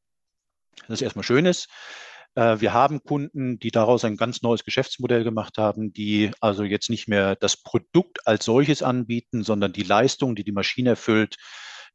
Das 0.89 0.95
ist 0.95 1.03
erstmal 1.03 1.23
Schönes. 1.23 1.65
Äh, 1.65 2.08
wir 2.39 2.73
haben 2.73 3.03
Kunden, 3.03 3.59
die 3.59 3.71
daraus 3.71 4.05
ein 4.05 4.15
ganz 4.15 4.41
neues 4.41 4.63
Geschäftsmodell 4.63 5.25
gemacht 5.25 5.57
haben, 5.57 5.91
die 5.91 6.31
also 6.39 6.63
jetzt 6.63 6.89
nicht 6.89 7.09
mehr 7.09 7.35
das 7.35 7.57
Produkt 7.57 8.25
als 8.25 8.45
solches 8.45 8.81
anbieten, 8.81 9.43
sondern 9.43 9.73
die 9.73 9.83
Leistung, 9.83 10.35
die 10.35 10.45
die 10.45 10.53
Maschine 10.53 10.91
erfüllt, 10.91 11.35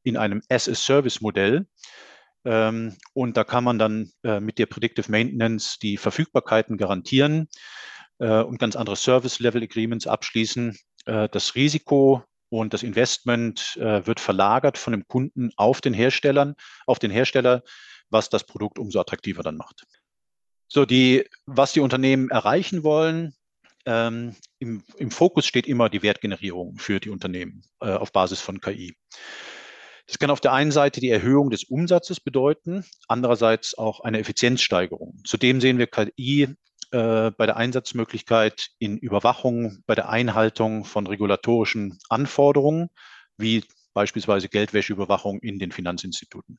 in 0.02 0.16
einem 0.16 0.42
as-a-Service-Modell. 0.50 1.66
Ähm, 2.44 2.96
und 3.14 3.36
da 3.36 3.44
kann 3.44 3.64
man 3.64 3.78
dann 3.78 4.10
äh, 4.22 4.38
mit 4.38 4.58
der 4.58 4.66
Predictive 4.66 5.10
Maintenance 5.10 5.78
die 5.78 5.96
Verfügbarkeiten 5.96 6.76
garantieren 6.76 7.48
äh, 8.18 8.42
und 8.42 8.58
ganz 8.58 8.76
andere 8.76 8.96
Service-Level-Agreements 8.96 10.06
abschließen. 10.06 10.76
Das 11.06 11.54
Risiko 11.54 12.24
und 12.48 12.72
das 12.72 12.82
Investment 12.82 13.76
wird 13.76 14.20
verlagert 14.20 14.78
von 14.78 14.94
dem 14.94 15.06
Kunden 15.06 15.50
auf 15.56 15.82
den 15.82 15.92
Herstellern, 15.92 16.54
auf 16.86 16.98
den 16.98 17.10
Hersteller, 17.10 17.62
was 18.08 18.30
das 18.30 18.46
Produkt 18.46 18.78
umso 18.78 19.00
attraktiver 19.00 19.42
dann 19.42 19.58
macht. 19.58 19.84
So, 20.74 20.84
die, 20.84 21.24
was 21.46 21.72
die 21.72 21.78
Unternehmen 21.78 22.30
erreichen 22.30 22.82
wollen, 22.82 23.32
ähm, 23.86 24.34
im, 24.58 24.82
im, 24.96 25.12
Fokus 25.12 25.46
steht 25.46 25.68
immer 25.68 25.88
die 25.88 26.02
Wertgenerierung 26.02 26.78
für 26.78 26.98
die 26.98 27.10
Unternehmen 27.10 27.62
äh, 27.80 27.92
auf 27.92 28.10
Basis 28.10 28.40
von 28.40 28.60
KI. 28.60 28.96
Das 30.08 30.18
kann 30.18 30.30
auf 30.30 30.40
der 30.40 30.52
einen 30.52 30.72
Seite 30.72 31.00
die 31.00 31.10
Erhöhung 31.10 31.50
des 31.50 31.62
Umsatzes 31.62 32.18
bedeuten, 32.18 32.84
andererseits 33.06 33.78
auch 33.78 34.00
eine 34.00 34.18
Effizienzsteigerung. 34.18 35.20
Zudem 35.24 35.60
sehen 35.60 35.78
wir 35.78 35.86
KI 35.86 36.48
äh, 36.90 37.30
bei 37.30 37.46
der 37.46 37.56
Einsatzmöglichkeit 37.56 38.70
in 38.80 38.98
Überwachung, 38.98 39.84
bei 39.86 39.94
der 39.94 40.08
Einhaltung 40.08 40.84
von 40.84 41.06
regulatorischen 41.06 42.00
Anforderungen, 42.08 42.88
wie 43.36 43.62
beispielsweise 43.92 44.48
Geldwäscheüberwachung 44.48 45.38
in 45.38 45.60
den 45.60 45.70
Finanzinstituten. 45.70 46.58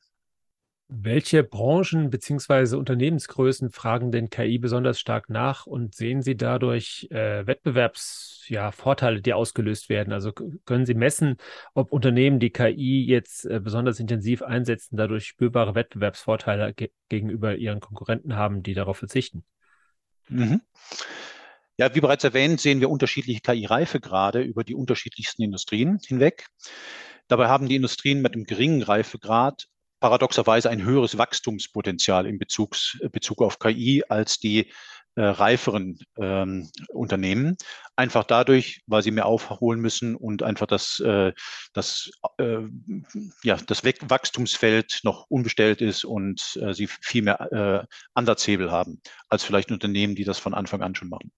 Welche 0.88 1.42
Branchen 1.42 2.10
bzw. 2.10 2.76
Unternehmensgrößen 2.76 3.70
fragen 3.70 4.12
denn 4.12 4.30
KI 4.30 4.58
besonders 4.58 5.00
stark 5.00 5.28
nach 5.28 5.66
und 5.66 5.96
sehen 5.96 6.22
Sie 6.22 6.36
dadurch 6.36 7.08
äh, 7.10 7.44
Wettbewerbsvorteile, 7.44 9.16
ja, 9.16 9.20
die 9.20 9.32
ausgelöst 9.32 9.88
werden? 9.88 10.12
Also 10.12 10.32
können 10.32 10.86
Sie 10.86 10.94
messen, 10.94 11.38
ob 11.74 11.90
Unternehmen, 11.90 12.38
die 12.38 12.50
KI 12.50 13.04
jetzt 13.04 13.46
äh, 13.46 13.58
besonders 13.58 13.98
intensiv 13.98 14.42
einsetzen, 14.42 14.96
dadurch 14.96 15.26
spürbare 15.26 15.74
Wettbewerbsvorteile 15.74 16.72
ge 16.72 16.90
gegenüber 17.08 17.56
ihren 17.56 17.80
Konkurrenten 17.80 18.36
haben, 18.36 18.62
die 18.62 18.74
darauf 18.74 18.98
verzichten? 18.98 19.44
Mhm. 20.28 20.60
Ja, 21.78 21.94
wie 21.96 22.00
bereits 22.00 22.22
erwähnt, 22.22 22.60
sehen 22.60 22.80
wir 22.80 22.90
unterschiedliche 22.90 23.40
KI-Reifegrade 23.40 24.40
über 24.40 24.62
die 24.62 24.74
unterschiedlichsten 24.74 25.42
Industrien 25.42 25.98
hinweg. 26.04 26.46
Dabei 27.26 27.48
haben 27.48 27.68
die 27.68 27.76
Industrien 27.76 28.22
mit 28.22 28.34
einem 28.34 28.44
geringen 28.44 28.82
Reifegrad 28.82 29.68
paradoxerweise 30.00 30.70
ein 30.70 30.84
höheres 30.84 31.18
Wachstumspotenzial 31.18 32.26
in 32.26 32.38
Bezugs, 32.38 32.98
Bezug 33.12 33.42
auf 33.42 33.58
KI 33.58 34.04
als 34.08 34.38
die 34.38 34.70
äh, 35.18 35.22
reiferen 35.22 35.98
ähm, 36.18 36.70
Unternehmen. 36.92 37.56
Einfach 37.96 38.24
dadurch, 38.24 38.82
weil 38.86 39.02
sie 39.02 39.10
mehr 39.10 39.24
aufholen 39.24 39.80
müssen 39.80 40.14
und 40.14 40.42
einfach 40.42 40.66
das, 40.66 41.00
äh, 41.00 41.32
das, 41.72 42.10
äh, 42.36 42.58
ja, 43.42 43.56
das 43.66 43.82
Wachstumsfeld 43.82 45.00
noch 45.04 45.24
unbestellt 45.30 45.80
ist 45.80 46.04
und 46.04 46.58
äh, 46.60 46.74
sie 46.74 46.86
viel 46.86 47.22
mehr 47.22 47.40
äh, 47.50 47.86
Ansatzhebel 48.12 48.70
haben 48.70 49.00
als 49.30 49.42
vielleicht 49.42 49.72
Unternehmen, 49.72 50.16
die 50.16 50.24
das 50.24 50.38
von 50.38 50.52
Anfang 50.52 50.82
an 50.82 50.94
schon 50.94 51.08
machen. 51.08 51.32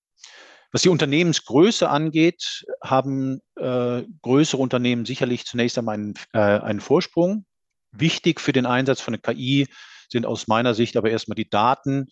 Was 0.73 0.83
die 0.83 0.91
Unternehmensgröße 0.91 1.89
angeht, 1.89 2.65
haben 2.83 3.41
äh, 3.57 4.03
größere 4.23 4.61
Unternehmen 4.61 5.07
sicherlich 5.07 5.47
zunächst 5.47 5.79
einmal 5.79 5.95
einen, 5.95 6.15
äh, 6.33 6.41
einen 6.41 6.81
Vorsprung. 6.81 7.47
Wichtig 7.93 8.41
für 8.41 8.53
den 8.53 8.67
Einsatz 8.67 9.01
von 9.01 9.21
KI 9.21 9.67
sind 10.11 10.27
aus 10.27 10.47
meiner 10.49 10.75
Sicht 10.75 10.97
aber 10.97 11.11
erstmal 11.11 11.37
die 11.37 11.49
Daten, 11.49 12.09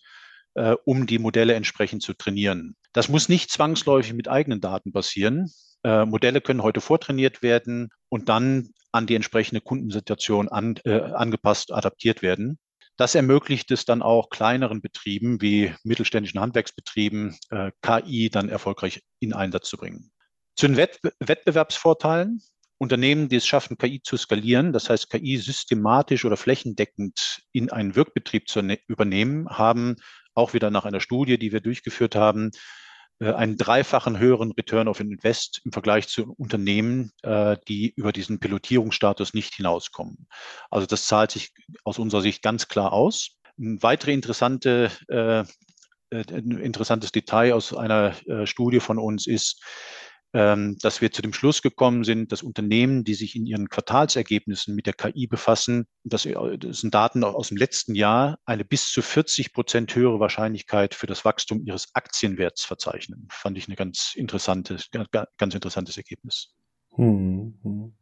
äh, 0.53 0.75
um 0.85 1.07
die 1.07 1.19
Modelle 1.19 1.53
entsprechend 1.53 2.03
zu 2.03 2.13
trainieren. 2.13 2.75
Das 2.93 3.09
muss 3.09 3.29
nicht 3.29 3.51
zwangsläufig 3.51 4.13
mit 4.13 4.27
eigenen 4.27 4.61
Daten 4.61 4.91
passieren. 4.91 5.51
Äh, 5.83 6.05
Modelle 6.05 6.41
können 6.41 6.63
heute 6.63 6.81
vortrainiert 6.81 7.41
werden 7.41 7.89
und 8.09 8.29
dann 8.29 8.69
an 8.91 9.05
die 9.05 9.15
entsprechende 9.15 9.61
Kundensituation 9.61 10.47
an, 10.49 10.79
äh, 10.85 10.99
angepasst, 10.99 11.71
adaptiert 11.71 12.21
werden. 12.21 12.57
Das 12.97 13.13
ermöglicht 13.13 13.69
es 13.69 13.85
dann 13.85 14.01
auch 14.01 14.29
kleineren 14.29 14.81
Betrieben 14.81 15.39
wie 15.39 15.73
mittelständischen 15.83 16.39
Handwerksbetrieben, 16.39 17.37
äh, 17.51 17.71
KI 17.83 18.29
dann 18.31 18.49
erfolgreich 18.49 19.03
in 19.19 19.33
Einsatz 19.33 19.69
zu 19.69 19.77
bringen. 19.77 20.11
Zu 20.55 20.67
den 20.67 20.77
Wett 20.77 20.99
Wettbewerbsvorteilen. 21.19 22.41
Unternehmen, 22.77 23.29
die 23.29 23.37
es 23.37 23.47
schaffen, 23.47 23.77
KI 23.77 24.01
zu 24.03 24.17
skalieren, 24.17 24.71
das 24.71 24.89
heißt 24.89 25.09
KI 25.09 25.37
systematisch 25.37 26.25
oder 26.25 26.37
flächendeckend 26.37 27.41
in 27.51 27.71
einen 27.71 27.95
Wirkbetrieb 27.95 28.47
zu 28.47 28.61
ne-, 28.61 28.79
übernehmen, 28.87 29.49
haben 29.49 29.95
auch 30.35 30.53
wieder 30.53 30.69
nach 30.69 30.85
einer 30.85 30.99
Studie, 30.99 31.39
die 31.39 31.51
wir 31.51 31.61
durchgeführt 31.61 32.15
haben, 32.15 32.51
äh, 33.19 33.33
einen 33.33 33.57
dreifachen 33.57 34.19
höheren 34.19 34.51
Return 34.51 34.87
of 34.87 34.99
Invest 34.99 35.61
im 35.65 35.71
Vergleich 35.71 36.07
zu 36.07 36.33
Unternehmen, 36.37 37.11
äh, 37.23 37.57
die 37.67 37.93
über 37.95 38.11
diesen 38.11 38.39
Pilotierungsstatus 38.39 39.33
nicht 39.33 39.55
hinauskommen. 39.55 40.27
Also 40.69 40.85
das 40.85 41.07
zahlt 41.07 41.31
sich 41.31 41.51
aus 41.83 41.97
unserer 41.97 42.21
Sicht 42.21 42.43
ganz 42.43 42.67
klar 42.67 42.93
aus. 42.93 43.31
Ein 43.57 43.81
weitere 43.81 44.13
interessante, 44.13 44.91
äh, 45.07 45.43
ein 46.11 46.51
interessantes 46.59 47.11
Detail 47.11 47.53
aus 47.53 47.73
einer 47.73 48.13
Studie 48.45 48.79
von 48.79 48.97
uns 48.97 49.27
ist, 49.27 49.61
dass 50.33 51.01
wir 51.01 51.11
zu 51.11 51.21
dem 51.21 51.33
Schluss 51.33 51.61
gekommen 51.61 52.03
sind, 52.03 52.31
dass 52.31 52.43
Unternehmen, 52.43 53.03
die 53.03 53.13
sich 53.13 53.35
in 53.35 53.45
ihren 53.45 53.69
Quartalsergebnissen 53.69 54.75
mit 54.75 54.85
der 54.85 54.93
KI 54.93 55.25
befassen, 55.25 55.87
das, 56.03 56.27
das 56.59 56.81
sind 56.81 56.93
Daten 56.93 57.23
aus 57.23 57.47
dem 57.47 57.57
letzten 57.57 57.95
Jahr, 57.95 58.37
eine 58.45 58.65
bis 58.65 58.91
zu 58.91 59.01
40 59.01 59.53
Prozent 59.53 59.95
höhere 59.95 60.19
Wahrscheinlichkeit 60.19 60.93
für 60.93 61.07
das 61.07 61.25
Wachstum 61.25 61.61
ihres 61.63 61.95
Aktienwerts 61.95 62.65
verzeichnen. 62.65 63.27
Fand 63.31 63.57
ich 63.57 63.67
ein 63.67 63.75
ganz 63.75 64.13
interessantes, 64.15 64.89
ganz 65.37 65.55
interessantes 65.55 65.97
Ergebnis. 65.97 66.53
Hm, 66.95 67.57
hm. 67.63 67.93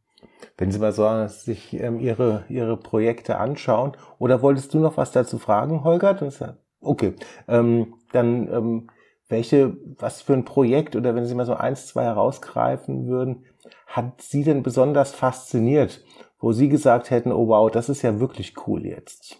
Wenn 0.57 0.71
Sie 0.71 0.79
mal 0.79 0.91
so 0.91 1.27
sich 1.27 1.73
ähm, 1.73 1.99
Ihre, 1.99 2.45
Ihre 2.49 2.77
Projekte 2.77 3.37
anschauen, 3.37 3.95
oder 4.17 4.41
wolltest 4.41 4.73
du 4.73 4.79
noch 4.79 4.97
was 4.97 5.11
dazu 5.11 5.37
fragen, 5.37 5.83
Holger? 5.83 6.13
Das, 6.13 6.43
okay, 6.79 7.13
ähm, 7.47 7.95
dann 8.11 8.47
ähm, 8.51 8.89
welche, 9.27 9.77
was 9.99 10.21
für 10.21 10.33
ein 10.33 10.45
Projekt 10.45 10.95
oder 10.95 11.15
wenn 11.15 11.25
Sie 11.25 11.35
mal 11.35 11.45
so 11.45 11.55
eins, 11.55 11.87
zwei 11.87 12.03
herausgreifen 12.03 13.07
würden, 13.07 13.45
hat 13.87 14.21
Sie 14.21 14.43
denn 14.43 14.63
besonders 14.63 15.13
fasziniert, 15.13 16.03
wo 16.39 16.51
Sie 16.51 16.69
gesagt 16.69 17.09
hätten, 17.09 17.31
oh 17.31 17.47
wow, 17.47 17.71
das 17.71 17.89
ist 17.89 18.01
ja 18.01 18.19
wirklich 18.19 18.53
cool 18.67 18.85
jetzt? 18.85 19.37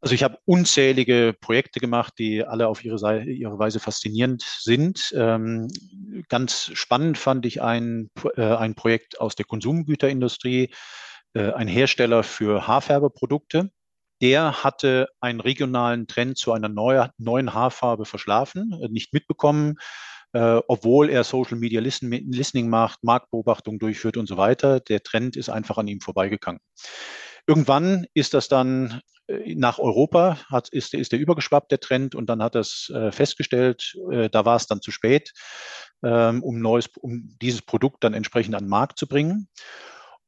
Also 0.00 0.14
ich 0.14 0.22
habe 0.22 0.38
unzählige 0.44 1.34
Projekte 1.40 1.80
gemacht, 1.80 2.14
die 2.18 2.44
alle 2.44 2.68
auf 2.68 2.84
ihre, 2.84 2.98
Seite, 2.98 3.30
ihre 3.30 3.58
Weise 3.58 3.80
faszinierend 3.80 4.42
sind. 4.42 5.12
Ähm, 5.14 5.68
ganz 6.28 6.70
spannend 6.74 7.18
fand 7.18 7.46
ich 7.46 7.62
ein, 7.62 8.08
äh, 8.36 8.42
ein 8.42 8.76
Projekt 8.76 9.20
aus 9.20 9.34
der 9.34 9.44
Konsumgüterindustrie, 9.44 10.72
äh, 11.34 11.52
ein 11.52 11.66
Hersteller 11.66 12.22
für 12.22 12.68
Haarfärbeprodukte 12.68 13.70
der 14.20 14.64
hatte 14.64 15.08
einen 15.20 15.40
regionalen 15.40 16.06
Trend 16.06 16.38
zu 16.38 16.52
einer 16.52 16.68
neue, 16.68 17.10
neuen 17.18 17.54
Haarfarbe 17.54 18.04
verschlafen, 18.04 18.78
äh, 18.82 18.88
nicht 18.88 19.12
mitbekommen, 19.12 19.76
äh, 20.32 20.60
obwohl 20.68 21.10
er 21.10 21.24
Social 21.24 21.58
Media 21.58 21.80
Listen, 21.80 22.10
Listening 22.10 22.68
macht, 22.68 23.02
Marktbeobachtung 23.02 23.78
durchführt 23.78 24.16
und 24.16 24.26
so 24.26 24.36
weiter. 24.36 24.80
Der 24.80 25.02
Trend 25.02 25.36
ist 25.36 25.48
einfach 25.48 25.78
an 25.78 25.88
ihm 25.88 26.00
vorbeigegangen. 26.00 26.60
Irgendwann 27.46 28.06
ist 28.12 28.34
das 28.34 28.48
dann 28.48 29.00
äh, 29.26 29.54
nach 29.54 29.78
Europa, 29.78 30.38
hat, 30.50 30.68
ist, 30.68 30.92
ist 30.92 31.12
der 31.12 31.18
übergeschwappt, 31.18 31.70
der 31.70 31.80
Trend, 31.80 32.14
und 32.14 32.28
dann 32.28 32.42
hat 32.42 32.56
er 32.56 32.66
äh, 32.94 33.10
festgestellt, 33.10 33.96
äh, 34.10 34.28
da 34.28 34.44
war 34.44 34.56
es 34.56 34.66
dann 34.66 34.82
zu 34.82 34.90
spät, 34.90 35.32
ähm, 36.02 36.42
um, 36.42 36.60
neues, 36.60 36.88
um 37.00 37.36
dieses 37.40 37.62
Produkt 37.62 38.04
dann 38.04 38.14
entsprechend 38.14 38.54
an 38.54 38.64
den 38.64 38.70
Markt 38.70 38.98
zu 38.98 39.06
bringen. 39.06 39.48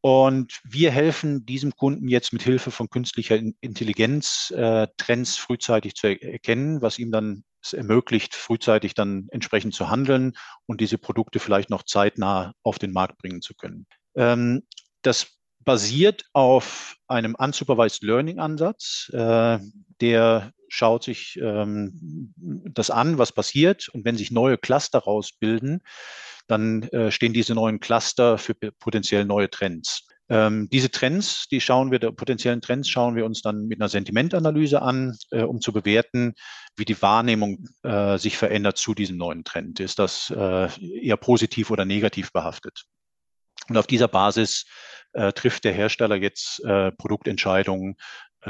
Und 0.03 0.61
wir 0.65 0.91
helfen 0.91 1.45
diesem 1.45 1.77
Kunden 1.77 2.09
jetzt 2.09 2.33
mit 2.33 2.43
Hilfe 2.43 2.71
von 2.71 2.89
künstlicher 2.89 3.39
Intelligenz 3.61 4.51
äh, 4.57 4.87
Trends 4.97 5.37
frühzeitig 5.37 5.95
zu 5.95 6.07
erkennen, 6.07 6.81
was 6.81 6.99
ihm 6.99 7.13
dann 7.13 7.45
es 7.63 7.75
ermöglicht, 7.75 8.35
frühzeitig 8.35 8.95
dann 8.95 9.29
entsprechend 9.31 9.75
zu 9.75 9.91
handeln 9.91 10.33
und 10.67 10.81
diese 10.81 10.97
Produkte 10.97 11.39
vielleicht 11.39 11.69
noch 11.69 11.83
zeitnah 11.83 12.55
auf 12.63 12.79
den 12.79 12.93
Markt 12.93 13.19
bringen 13.19 13.43
zu 13.43 13.55
können. 13.55 13.87
Ähm, 14.15 14.63
das 15.03 15.27
basiert 15.61 16.25
auf 16.33 16.97
einem 17.07 17.35
Unsupervised 17.35 18.03
Learning 18.03 18.39
Ansatz, 18.39 19.11
äh, 19.13 19.59
der 20.01 20.53
schaut 20.69 21.05
sich 21.05 21.39
ähm, 21.43 22.33
das 22.37 22.91
an, 22.91 23.19
was 23.19 23.33
passiert 23.33 23.89
und 23.91 24.05
wenn 24.05 24.17
sich 24.17 24.31
neue 24.31 24.57
Cluster 24.57 25.01
rausbilden, 25.01 25.83
dann 26.51 26.83
äh, 26.85 27.11
stehen 27.11 27.33
diese 27.33 27.55
neuen 27.55 27.81
Cluster 27.81 28.39
für 28.39 28.55
potenziell 28.55 29.25
neue 29.25 29.51
Trends. 29.51 30.07
Ähm, 30.29 30.69
diese 30.71 30.91
Trends, 30.91 31.49
die 31.49 31.61
schauen 31.61 31.91
wir, 31.91 31.99
der 31.99 32.13
potenziellen 32.13 32.61
Trends 32.61 32.89
schauen 32.89 33.17
wir 33.17 33.25
uns 33.25 33.43
dann 33.43 33.67
mit 33.67 33.81
einer 33.81 33.89
Sentimentanalyse 33.89 34.81
an, 34.81 35.17
äh, 35.31 35.43
um 35.43 35.61
zu 35.61 35.73
bewerten, 35.73 36.35
wie 36.77 36.85
die 36.85 37.01
Wahrnehmung 37.03 37.69
äh, 37.83 38.17
sich 38.17 38.37
verändert 38.37 38.79
zu 38.79 38.95
diesem 38.95 39.17
neuen 39.17 39.45
Trend. 39.45 39.81
Ist 39.81 39.99
das 39.99 40.31
eher 40.31 41.17
positiv 41.17 41.71
oder 41.71 41.85
negativ 41.85 42.33
behaftet? 42.33 42.85
Und 43.69 43.77
auf 43.77 43.87
dieser 43.87 44.09
Basis 44.09 44.65
trifft 45.35 45.65
der 45.65 45.73
Hersteller 45.73 46.15
jetzt 46.15 46.63
Produktentscheidungen 46.97 47.97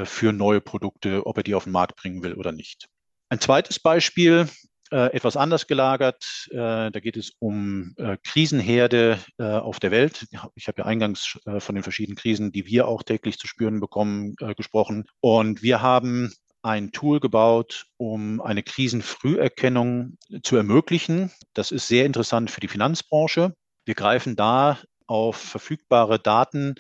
für 0.05 0.33
neue 0.33 0.61
Produkte, 0.61 1.27
ob 1.27 1.39
er 1.39 1.43
die 1.43 1.55
auf 1.55 1.65
den 1.65 1.73
Markt 1.73 1.97
bringen 1.97 2.23
will 2.23 2.35
oder 2.35 2.53
nicht. 2.53 2.89
Ein 3.31 3.41
zweites 3.41 3.79
Beispiel 3.79 4.49
äh, 4.93 5.13
etwas 5.15 5.37
anders 5.37 5.67
gelagert. 5.67 6.49
Äh, 6.51 6.91
da 6.91 7.01
geht 7.01 7.17
es 7.17 7.33
um 7.39 7.95
äh, 7.97 8.17
Krisenherde 8.25 9.19
auf 9.39 9.81
der 9.81 9.91
Welt. 9.91 10.27
Ich 10.55 10.69
habe 10.69 10.79
ja 10.79 10.85
eingangs 10.85 11.39
von 11.59 11.75
den 11.75 11.83
verschiedenen 11.83 12.17
Krisen, 12.17 12.53
die 12.53 12.67
wir 12.67 12.89
auch 12.89 13.03
täglich 13.03 13.39
zu 13.39 13.47
spüren 13.47 13.81
bekommen, 13.81 14.35
gesprochen. 14.57 15.07
Und 15.21 15.63
wir 15.63 15.81
haben 15.81 16.33
ein 16.63 16.93
Tool 16.93 17.21
gebaut, 17.21 17.87
um 17.97 18.41
eine 18.41 18.63
Krisenfrüherkennung 18.63 20.19
zu 20.43 20.57
ermöglichen. 20.57 21.31
Das 21.55 21.71
ist 21.71 21.89
sehr 21.89 22.05
interessant 22.05 22.51
für 22.51 22.61
die 22.61 22.69
Finanzbranche. 22.69 23.55
Wir 23.87 23.95
greifen 23.95 24.37
da 24.37 24.79
auf 25.07 25.37
verfügbare 25.37 26.19
Daten 26.19 26.75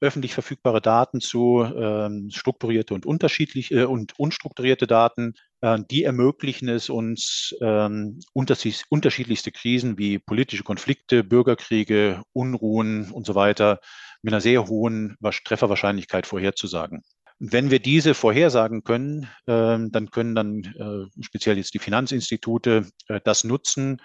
öffentlich 0.00 0.32
verfügbare 0.34 0.80
Daten 0.80 1.20
zu, 1.20 1.62
ähm, 1.62 2.30
strukturierte 2.30 2.94
und 2.94 3.06
unterschiedliche 3.06 3.88
und 3.88 4.18
unstrukturierte 4.18 4.86
Daten. 4.86 5.34
Äh, 5.60 5.78
die 5.90 6.04
ermöglichen 6.04 6.68
es 6.68 6.88
uns, 6.88 7.54
ähm, 7.60 8.20
unterschiedlichste 8.32 9.52
Krisen 9.52 9.98
wie 9.98 10.18
politische 10.18 10.64
Konflikte, 10.64 11.24
Bürgerkriege, 11.24 12.22
Unruhen 12.32 13.10
und 13.10 13.26
so 13.26 13.34
weiter 13.34 13.80
mit 14.22 14.32
einer 14.32 14.40
sehr 14.40 14.66
hohen 14.66 15.16
Trefferwahrscheinlichkeit 15.44 16.26
vorherzusagen. 16.26 17.02
Wenn 17.38 17.70
wir 17.70 17.78
diese 17.80 18.12
vorhersagen 18.12 18.84
können, 18.84 19.24
äh, 19.46 19.78
dann 19.88 20.10
können 20.10 20.34
dann 20.34 20.62
äh, 20.62 21.22
speziell 21.22 21.56
jetzt 21.56 21.72
die 21.72 21.78
Finanzinstitute 21.78 22.86
äh, 23.08 23.20
das 23.24 23.44
nutzen, 23.44 24.02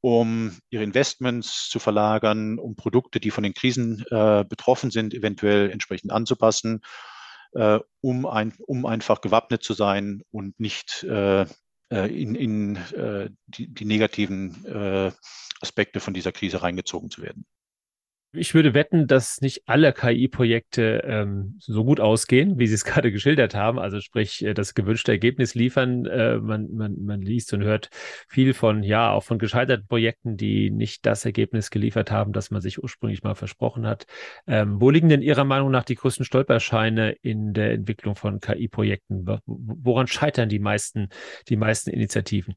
um 0.00 0.56
ihre 0.70 0.84
Investments 0.84 1.68
zu 1.68 1.80
verlagern, 1.80 2.58
um 2.58 2.76
Produkte, 2.76 3.20
die 3.20 3.32
von 3.32 3.42
den 3.42 3.52
Krisen 3.52 4.04
betroffen 4.08 4.92
sind, 4.92 5.12
eventuell 5.12 5.70
entsprechend 5.70 6.12
anzupassen, 6.12 6.82
äh, 7.52 7.78
um, 8.00 8.26
ein, 8.26 8.54
um 8.66 8.86
einfach 8.86 9.20
gewappnet 9.20 9.62
zu 9.62 9.74
sein 9.74 10.22
und 10.30 10.58
nicht 10.60 11.04
äh, 11.04 11.42
äh 11.90 12.22
in, 12.22 12.34
in 12.34 12.76
äh, 12.76 13.30
die, 13.46 13.72
die 13.72 13.84
negativen 13.84 14.64
äh, 14.66 15.12
Aspekte 15.60 16.00
von 16.00 16.14
dieser 16.14 16.32
Krise 16.32 16.62
reingezogen 16.62 17.10
zu 17.10 17.22
werden. 17.22 17.46
Ich 18.32 18.52
würde 18.52 18.74
wetten, 18.74 19.06
dass 19.06 19.40
nicht 19.40 19.62
alle 19.66 19.94
KI-Projekte 19.94 21.02
ähm, 21.06 21.56
so 21.60 21.82
gut 21.82 21.98
ausgehen, 21.98 22.58
wie 22.58 22.66
Sie 22.66 22.74
es 22.74 22.84
gerade 22.84 23.10
geschildert 23.10 23.54
haben. 23.54 23.78
Also 23.78 24.00
sprich, 24.00 24.44
äh, 24.44 24.52
das 24.52 24.74
gewünschte 24.74 25.12
Ergebnis 25.12 25.54
liefern. 25.54 26.04
Äh, 26.04 26.36
man, 26.36 26.70
man, 26.74 27.02
man 27.02 27.22
liest 27.22 27.54
und 27.54 27.62
hört 27.62 27.88
viel 28.28 28.52
von, 28.52 28.82
ja, 28.82 29.12
auch 29.12 29.24
von 29.24 29.38
gescheiterten 29.38 29.86
Projekten, 29.86 30.36
die 30.36 30.70
nicht 30.70 31.06
das 31.06 31.24
Ergebnis 31.24 31.70
geliefert 31.70 32.10
haben, 32.10 32.32
das 32.34 32.50
man 32.50 32.60
sich 32.60 32.82
ursprünglich 32.82 33.22
mal 33.22 33.34
versprochen 33.34 33.86
hat. 33.86 34.04
Ähm, 34.46 34.78
wo 34.78 34.90
liegen 34.90 35.08
denn 35.08 35.22
Ihrer 35.22 35.44
Meinung 35.44 35.70
nach 35.70 35.84
die 35.84 35.94
größten 35.94 36.26
Stolperscheine 36.26 37.12
in 37.22 37.54
der 37.54 37.72
Entwicklung 37.72 38.14
von 38.14 38.40
KI-Projekten? 38.40 39.26
Woran 39.46 40.06
scheitern 40.06 40.50
die 40.50 40.58
meisten, 40.58 41.08
die 41.48 41.56
meisten 41.56 41.88
Initiativen? 41.88 42.56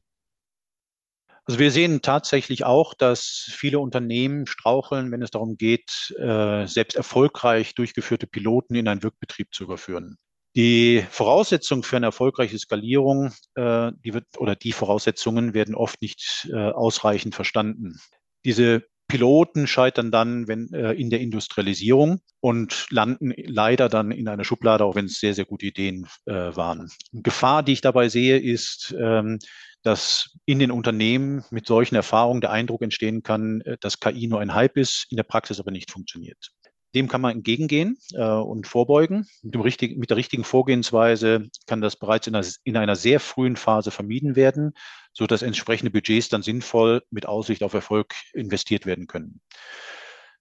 Also 1.44 1.58
wir 1.58 1.72
sehen 1.72 2.02
tatsächlich 2.02 2.64
auch, 2.64 2.94
dass 2.94 3.50
viele 3.50 3.80
Unternehmen 3.80 4.46
straucheln, 4.46 5.10
wenn 5.10 5.22
es 5.22 5.30
darum 5.30 5.56
geht, 5.56 6.14
äh, 6.18 6.66
selbst 6.66 6.94
erfolgreich 6.94 7.74
durchgeführte 7.74 8.26
Piloten 8.28 8.76
in 8.76 8.86
einen 8.86 9.02
Wirkbetrieb 9.02 9.52
zu 9.52 9.64
überführen. 9.64 10.18
Die 10.54 11.04
Voraussetzungen 11.10 11.82
für 11.82 11.96
eine 11.96 12.06
erfolgreiche 12.06 12.58
Skalierung, 12.58 13.32
äh, 13.54 13.90
die 14.04 14.14
wird, 14.14 14.26
oder 14.38 14.54
die 14.54 14.72
Voraussetzungen 14.72 15.54
werden 15.54 15.74
oft 15.74 16.00
nicht 16.02 16.48
äh, 16.52 16.56
ausreichend 16.56 17.34
verstanden. 17.34 17.98
Diese 18.44 18.84
Piloten 19.08 19.66
scheitern 19.66 20.10
dann 20.10 20.48
wenn, 20.48 20.72
äh, 20.72 20.92
in 20.92 21.10
der 21.10 21.20
Industrialisierung 21.20 22.20
und 22.40 22.86
landen 22.90 23.32
leider 23.36 23.88
dann 23.88 24.10
in 24.10 24.28
einer 24.28 24.44
Schublade, 24.44 24.84
auch 24.84 24.94
wenn 24.94 25.06
es 25.06 25.20
sehr, 25.20 25.34
sehr 25.34 25.44
gute 25.44 25.66
Ideen 25.66 26.06
äh, 26.26 26.32
waren. 26.32 26.90
Gefahr, 27.12 27.62
die 27.62 27.72
ich 27.72 27.80
dabei 27.80 28.08
sehe, 28.08 28.38
ist, 28.38 28.94
ähm, 28.98 29.38
dass 29.82 30.30
in 30.46 30.58
den 30.58 30.70
Unternehmen 30.70 31.44
mit 31.50 31.66
solchen 31.66 31.94
Erfahrungen 31.94 32.40
der 32.40 32.50
Eindruck 32.50 32.82
entstehen 32.82 33.22
kann, 33.22 33.60
äh, 33.62 33.76
dass 33.80 34.00
KI 34.00 34.26
nur 34.26 34.40
ein 34.40 34.54
Hype 34.54 34.76
ist, 34.76 35.06
in 35.10 35.16
der 35.16 35.24
Praxis 35.24 35.60
aber 35.60 35.70
nicht 35.70 35.90
funktioniert. 35.90 36.52
Dem 36.94 37.08
kann 37.08 37.22
man 37.22 37.36
entgegengehen 37.36 37.96
äh, 38.12 38.22
und 38.22 38.66
vorbeugen. 38.66 39.26
Mit, 39.42 39.54
dem 39.54 39.62
richtigen, 39.62 39.98
mit 39.98 40.10
der 40.10 40.18
richtigen 40.18 40.44
Vorgehensweise 40.44 41.48
kann 41.66 41.80
das 41.80 41.96
bereits 41.96 42.26
in 42.26 42.34
einer, 42.34 42.46
in 42.64 42.76
einer 42.76 42.96
sehr 42.96 43.18
frühen 43.18 43.56
Phase 43.56 43.90
vermieden 43.90 44.36
werden, 44.36 44.74
so 45.14 45.26
dass 45.26 45.42
entsprechende 45.42 45.90
Budgets 45.90 46.28
dann 46.28 46.42
sinnvoll 46.42 47.02
mit 47.10 47.26
Aussicht 47.26 47.62
auf 47.62 47.72
Erfolg 47.72 48.14
investiert 48.34 48.84
werden 48.84 49.06
können. 49.06 49.40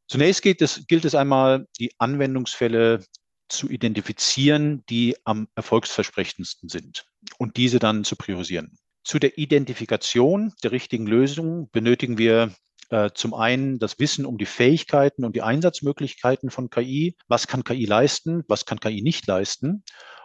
Zunächst 0.08 0.46
es, 0.46 0.86
gilt 0.88 1.06
es 1.06 1.16
einmal, 1.16 1.68
die 1.80 1.94
Anwendungsfälle 1.98 3.06
zu 3.48 3.70
identifizieren, 3.70 4.84
die 4.90 5.16
am 5.24 5.48
erfolgsversprechendsten 5.56 6.68
sind 6.68 7.06
und 7.38 7.56
diese 7.56 7.80
dann 7.80 8.04
zu 8.04 8.18
priorisieren. 8.18 8.78
Zu 9.04 9.20
der 9.20 9.38
Identifikation 9.38 10.54
der 10.64 10.72
richtigen 10.72 11.08
Lösung 11.08 11.70
benötigen 11.72 12.18
wir 12.18 12.54
äh, 12.90 13.10
zum 13.14 13.34
einen 13.34 13.80
das 13.80 14.00
Wissen 14.00 14.26
um 14.26 14.38
die 14.38 14.46
Fähigkeiten 14.46 15.26
und 15.26 15.36
die 15.36 15.42
Einsatzmöglichkeiten 15.42 16.52
von 16.52 16.70
KI. 16.70 17.16
Was 17.28 17.48
kann 17.48 17.64
KI 17.64 17.86
leisten? 17.86 18.44
Was 18.48 18.66
kann 18.66 18.80
KI 18.80 19.02
nicht 19.02 19.26
leisten? 19.28 19.84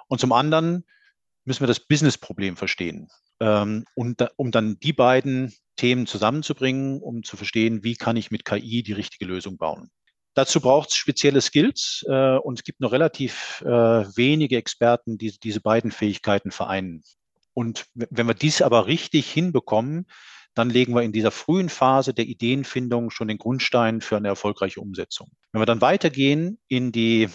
Und 0.09 0.21
zum 0.21 0.33
anderen 0.33 0.85
müssen 1.45 1.61
wir 1.61 1.69
das 1.69 1.81
Businessproblem 1.81 2.57
verstehen. 2.57 3.09
Ähm, 3.41 3.85
und 3.95 4.27
um 4.37 4.51
dann 4.51 4.79
die 4.81 4.93
beiden 4.93 5.55
Themen 5.77 6.07
zusammenzubringen, 6.07 7.01
um 7.01 7.23
zu 7.23 7.37
verstehen, 7.37 7.85
wie 7.85 7.95
kann 7.95 8.17
ich 8.17 8.31
mit 8.31 8.45
KI 8.45 8.83
die 8.83 8.93
richtige 8.95 9.27
Lösung 9.27 9.57
bauen. 9.59 9.91
Dazu 10.35 10.61
braucht 10.61 10.91
es 10.91 10.97
spezielle 10.97 11.41
Skills 11.41 12.05
äh, 12.09 12.37
und 12.37 12.59
es 12.59 12.65
gibt 12.65 12.81
nur 12.81 12.93
relativ 12.93 13.63
äh, 13.63 13.69
wenige 13.69 14.57
Experten, 14.57 15.17
die 15.17 15.39
diese 15.39 15.61
beiden 15.61 15.91
Fähigkeiten 15.91 16.51
vereinen. 16.51 17.03
Und 17.57 17.87
wenn 17.95 18.27
wir 18.27 18.35
dies 18.35 18.61
aber 18.61 18.87
richtig 18.87 19.33
hinbekommen, 19.33 20.07
dann 20.53 20.69
legen 20.69 20.95
wir 20.95 21.03
in 21.03 21.13
dieser 21.13 21.31
frühen 21.31 21.71
Phase 21.71 22.13
der 22.13 22.27
Ideenfindung 22.27 23.11
schon 23.11 23.29
den 23.29 23.39
Grundstein 23.39 24.03
für 24.03 24.19
eine 24.19 24.29
erfolgreiche 24.29 24.81
Umsetzung. 24.81 25.31
Wenn 25.53 25.63
wir 25.63 25.67
dann 25.67 25.81
weitergehen 25.81 26.59
in 26.69 26.93
die, 26.93 27.31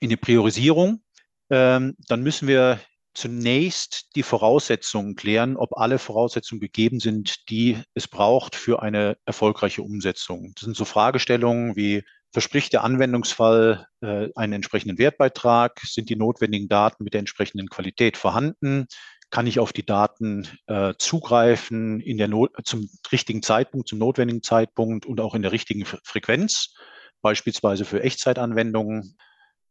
in 0.00 0.08
die 0.08 0.16
Priorisierung, 0.16 1.04
ähm, 1.50 1.94
dann 2.08 2.22
müssen 2.24 2.48
wir 2.48 2.80
zunächst 3.14 4.16
die 4.16 4.24
Voraussetzungen 4.24 5.14
klären, 5.14 5.56
ob 5.56 5.76
alle 5.76 6.00
Voraussetzungen 6.00 6.60
gegeben 6.60 6.98
sind, 6.98 7.48
die 7.48 7.78
es 7.94 8.08
braucht 8.08 8.56
für 8.56 8.82
eine 8.82 9.16
erfolgreiche 9.24 9.82
Umsetzung. 9.82 10.50
Das 10.56 10.64
sind 10.64 10.76
so 10.76 10.84
Fragestellungen 10.84 11.76
wie, 11.76 12.02
verspricht 12.34 12.72
der 12.72 12.82
Anwendungsfall 12.82 13.86
äh, 14.00 14.28
einen 14.34 14.54
entsprechenden 14.54 14.98
Wertbeitrag? 14.98 15.80
Sind 15.84 16.10
die 16.10 16.16
notwendigen 16.16 16.68
Daten 16.68 17.04
mit 17.04 17.14
der 17.14 17.20
entsprechenden 17.20 17.68
Qualität 17.68 18.16
vorhanden? 18.16 18.86
Kann 19.34 19.48
ich 19.48 19.58
auf 19.58 19.72
die 19.72 19.84
Daten 19.84 20.46
äh, 20.68 20.94
zugreifen 20.96 21.98
in 21.98 22.18
der 22.18 22.28
Not 22.28 22.52
zum 22.62 22.88
richtigen 23.10 23.42
Zeitpunkt, 23.42 23.88
zum 23.88 23.98
notwendigen 23.98 24.44
Zeitpunkt 24.44 25.06
und 25.06 25.20
auch 25.20 25.34
in 25.34 25.42
der 25.42 25.50
richtigen 25.50 25.84
Frequenz, 25.84 26.72
beispielsweise 27.20 27.84
für 27.84 28.00
Echtzeitanwendungen. 28.00 29.16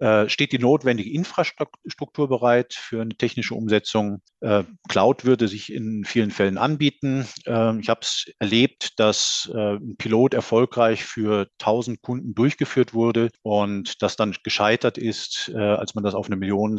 Äh, 0.04 0.28
steht 0.28 0.52
die 0.52 0.60
notwendige 0.60 1.14
Infrastruktur 1.14 2.28
bereit 2.28 2.74
für 2.74 3.02
eine 3.02 3.16
technische 3.16 3.56
Umsetzung? 3.56 4.22
Äh, 4.42 4.66
Cloud 4.90 5.24
würde 5.24 5.48
sich 5.48 5.72
in 5.72 6.04
vielen 6.04 6.30
Fällen 6.30 6.58
anbieten. 6.58 7.26
Ähm, 7.46 7.80
ich 7.80 7.88
habe 7.88 8.02
es 8.02 8.26
erlebt, 8.38 9.00
dass 9.00 9.50
äh, 9.56 9.76
ein 9.76 9.96
Pilot 9.96 10.34
erfolgreich 10.34 11.06
für 11.06 11.48
1000 11.62 12.02
Kunden 12.02 12.36
durchgeführt 12.36 12.94
wurde 12.94 13.30
und 13.44 14.02
das 14.02 14.18
dann 14.18 14.36
gescheitert 14.44 14.98
ist, 14.98 15.50
als 15.56 15.96
man 15.96 16.04
das 16.04 16.16
auf 16.16 16.26
eine 16.26 16.36
Million 16.36 16.78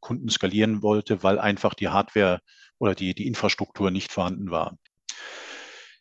Kunden 0.00 0.28
skalieren 0.28 0.82
wollte, 0.82 1.22
weil 1.22 1.38
einfach 1.38 1.72
die 1.72 1.88
Hardware 1.88 2.40
oder 2.78 2.94
die, 2.94 3.14
die 3.14 3.26
Infrastruktur 3.26 3.90
nicht 3.90 4.12
vorhanden 4.12 4.50
war. 4.50 4.76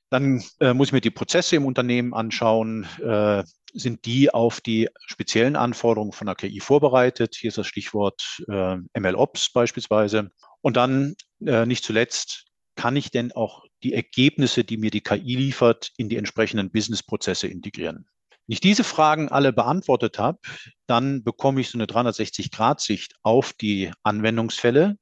Dann 0.10 0.44
äh, 0.60 0.74
muss 0.74 0.90
ich 0.90 0.94
mir 0.94 1.02
die 1.02 1.12
Prozesse 1.12 1.56
im 1.56 1.66
Unternehmen 1.66 2.14
anschauen. 2.14 2.86
Äh, 3.02 3.44
sind 3.76 4.06
die 4.06 4.34
auf 4.34 4.62
die 4.62 4.90
speziellen 5.06 5.56
Anforderungen 5.56 6.14
von 6.14 6.28
der 6.28 6.36
KI 6.36 6.60
vorbereitet? 6.60 7.36
Hier 7.36 7.50
ist 7.50 7.58
das 7.58 7.68
Stichwort 7.68 8.44
äh, 8.50 8.78
MLOps 8.98 9.52
beispielsweise. 9.52 10.32
Und 10.62 10.78
dann 10.78 11.16
äh, 11.46 11.66
nicht 11.66 11.84
zuletzt, 11.84 12.46
kann 12.76 12.96
ich 12.96 13.12
denn 13.12 13.32
auch 13.34 13.64
die 13.84 13.94
Ergebnisse, 13.94 14.64
die 14.64 14.78
mir 14.78 14.92
die 14.92 15.02
KI 15.02 15.36
liefert, 15.36 15.92
in 15.98 16.10
die 16.10 16.18
entsprechenden 16.18 16.72
Businessprozesse 16.72 17.48
integrieren? 17.48 18.08
Wenn 18.48 18.54
ich 18.54 18.60
diese 18.62 18.84
Fragen 18.84 19.30
alle 19.30 19.52
beantwortet 19.54 20.20
habe, 20.20 20.40
dann 20.88 21.24
bekomme 21.24 21.62
ich 21.62 21.70
so 21.70 21.78
eine 21.78 21.86
360-Grad-Sicht 21.86 23.16
auf 23.24 23.54
die 23.54 23.92
Anwendungsfälle, 24.04 24.98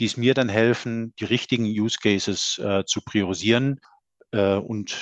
die 0.00 0.06
es 0.06 0.16
mir 0.16 0.34
dann 0.34 0.48
helfen, 0.48 1.14
die 1.18 1.24
richtigen 1.24 1.64
Use 1.64 1.98
Cases 2.00 2.58
äh, 2.58 2.84
zu 2.84 3.00
priorisieren 3.00 3.80
äh, 4.32 4.54
und 4.54 4.96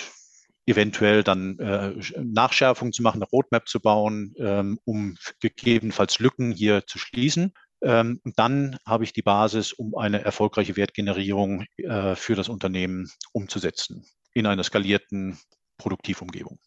eventuell 0.67 1.23
dann 1.23 1.59
äh, 1.59 1.95
Nachschärfungen 2.23 2.93
zu 2.93 3.03
machen, 3.03 3.23
eine 3.23 3.31
Roadmap 3.31 3.69
zu 3.69 3.81
bauen, 3.81 4.35
ähm, 4.39 4.79
um 4.85 5.17
gegebenenfalls 5.41 6.19
Lücken 6.19 6.53
hier 6.53 6.87
zu 6.87 6.99
schließen. 6.99 7.53
Ähm, 7.83 8.21
und 8.25 8.39
dann 8.39 8.79
habe 8.87 9.05
ich 9.05 9.13
die 9.13 9.23
Basis, 9.23 9.73
um 9.73 9.97
eine 9.97 10.25
erfolgreiche 10.25 10.77
Wertgenerierung 10.77 11.65
äh, 11.79 12.15
für 12.15 12.37
das 12.37 12.49
Unternehmen 12.49 13.11
umzusetzen 13.33 14.05
in 14.35 14.47
einer 14.47 14.63
skalierten 14.63 15.39
Produktivumgebung. 15.79 16.59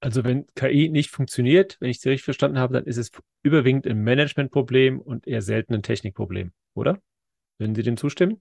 Also 0.00 0.24
wenn 0.24 0.46
KI 0.54 0.88
nicht 0.88 1.10
funktioniert, 1.10 1.76
wenn 1.80 1.90
ich 1.90 2.00
Sie 2.00 2.08
richtig 2.08 2.24
verstanden 2.24 2.58
habe, 2.58 2.74
dann 2.74 2.84
ist 2.84 2.96
es 2.96 3.10
überwiegend 3.42 3.86
ein 3.86 4.02
Managementproblem 4.02 5.00
und 5.00 5.26
eher 5.26 5.42
selten 5.42 5.74
ein 5.74 5.82
Technikproblem, 5.82 6.52
oder? 6.74 7.00
Würden 7.58 7.74
Sie 7.74 7.82
dem 7.82 7.96
zustimmen? 7.96 8.40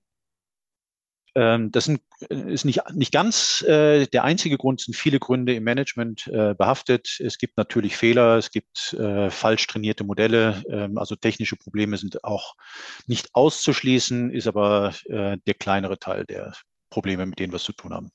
Ähm, 1.35 1.71
das 1.71 1.85
sind, 1.85 2.01
äh, 2.29 2.53
ist 2.53 2.65
nicht, 2.65 2.81
nicht 2.93 3.11
ganz 3.11 3.61
äh, 3.63 4.07
der 4.07 4.23
einzige 4.23 4.57
Grund, 4.57 4.79
sind 4.79 4.95
viele 4.95 5.19
Gründe 5.19 5.53
im 5.53 5.63
Management 5.63 6.27
äh, 6.27 6.55
behaftet. 6.55 7.19
Es 7.19 7.37
gibt 7.37 7.57
natürlich 7.57 7.97
Fehler, 7.97 8.37
es 8.37 8.51
gibt 8.51 8.93
äh, 8.93 9.29
falsch 9.29 9.67
trainierte 9.67 10.05
Modelle, 10.05 10.63
ähm, 10.69 10.97
also 10.97 11.15
technische 11.15 11.57
Probleme 11.57 11.97
sind 11.97 12.23
auch 12.23 12.55
nicht 13.05 13.29
auszuschließen, 13.33 14.31
ist 14.31 14.47
aber 14.47 14.93
äh, 15.05 15.37
der 15.45 15.53
kleinere 15.53 15.99
Teil 15.99 16.25
der 16.25 16.53
Probleme, 16.89 17.25
mit 17.25 17.39
denen 17.39 17.51
wir 17.51 17.57
es 17.57 17.63
zu 17.63 17.73
tun 17.73 17.93
haben. 17.93 18.11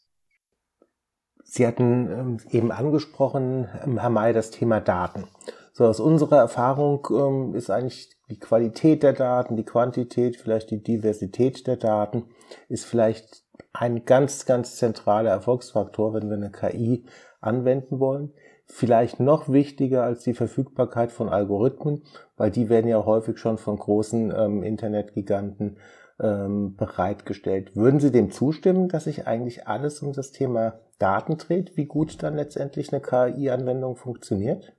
Sie 1.44 1.66
hatten 1.66 2.10
ähm, 2.10 2.40
eben 2.50 2.72
angesprochen, 2.72 3.68
ähm, 3.84 3.98
Herr 3.98 4.10
May, 4.10 4.32
das 4.32 4.50
Thema 4.50 4.80
Daten. 4.80 5.24
So 5.72 5.86
aus 5.86 6.00
unserer 6.00 6.38
Erfahrung 6.38 7.06
ähm, 7.10 7.54
ist 7.54 7.70
eigentlich 7.70 8.10
die 8.28 8.38
Qualität 8.38 9.02
der 9.02 9.12
Daten, 9.12 9.56
die 9.56 9.64
Quantität, 9.64 10.36
vielleicht 10.36 10.70
die 10.70 10.82
Diversität 10.82 11.66
der 11.66 11.76
Daten 11.76 12.24
ist 12.68 12.84
vielleicht 12.84 13.44
ein 13.72 14.04
ganz, 14.04 14.46
ganz 14.46 14.76
zentraler 14.76 15.30
Erfolgsfaktor, 15.30 16.14
wenn 16.14 16.28
wir 16.28 16.36
eine 16.36 16.50
KI 16.50 17.04
anwenden 17.40 18.00
wollen. 18.00 18.32
Vielleicht 18.66 19.18
noch 19.18 19.48
wichtiger 19.48 20.04
als 20.04 20.22
die 20.22 20.34
Verfügbarkeit 20.34 21.10
von 21.10 21.28
Algorithmen, 21.28 22.02
weil 22.36 22.50
die 22.50 22.68
werden 22.68 22.88
ja 22.88 23.04
häufig 23.04 23.38
schon 23.38 23.58
von 23.58 23.76
großen 23.76 24.32
ähm, 24.36 24.62
Internetgiganten 24.62 25.78
ähm, 26.20 26.76
bereitgestellt. 26.76 27.74
Würden 27.74 27.98
Sie 27.98 28.12
dem 28.12 28.30
zustimmen, 28.30 28.88
dass 28.88 29.04
sich 29.04 29.26
eigentlich 29.26 29.66
alles 29.66 30.02
um 30.02 30.12
das 30.12 30.30
Thema 30.30 30.80
Daten 30.98 31.38
dreht, 31.38 31.76
wie 31.76 31.86
gut 31.86 32.22
dann 32.22 32.36
letztendlich 32.36 32.92
eine 32.92 33.00
KI-Anwendung 33.02 33.96
funktioniert? 33.96 34.72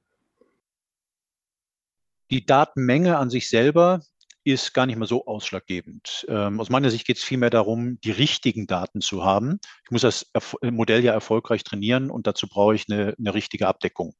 Die 2.31 2.45
Datenmenge 2.45 3.17
an 3.17 3.29
sich 3.29 3.49
selber 3.49 4.01
ist 4.43 4.73
gar 4.73 4.85
nicht 4.85 4.97
mehr 4.97 5.07
so 5.07 5.25
ausschlaggebend. 5.25 6.25
Ähm, 6.29 6.59
aus 6.59 6.69
meiner 6.69 6.89
Sicht 6.89 7.05
geht 7.05 7.17
es 7.17 7.23
vielmehr 7.23 7.49
darum, 7.49 7.99
die 8.01 8.11
richtigen 8.11 8.67
Daten 8.67 9.01
zu 9.01 9.23
haben. 9.23 9.59
Ich 9.83 9.91
muss 9.91 10.01
das 10.01 10.25
Erf 10.33 10.55
Modell 10.61 11.03
ja 11.03 11.11
erfolgreich 11.11 11.63
trainieren 11.63 12.09
und 12.09 12.25
dazu 12.25 12.47
brauche 12.47 12.73
ich 12.73 12.85
eine, 12.89 13.13
eine 13.19 13.33
richtige 13.33 13.67
Abdeckung. 13.67 14.15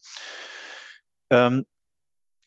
Ähm, 1.32 1.66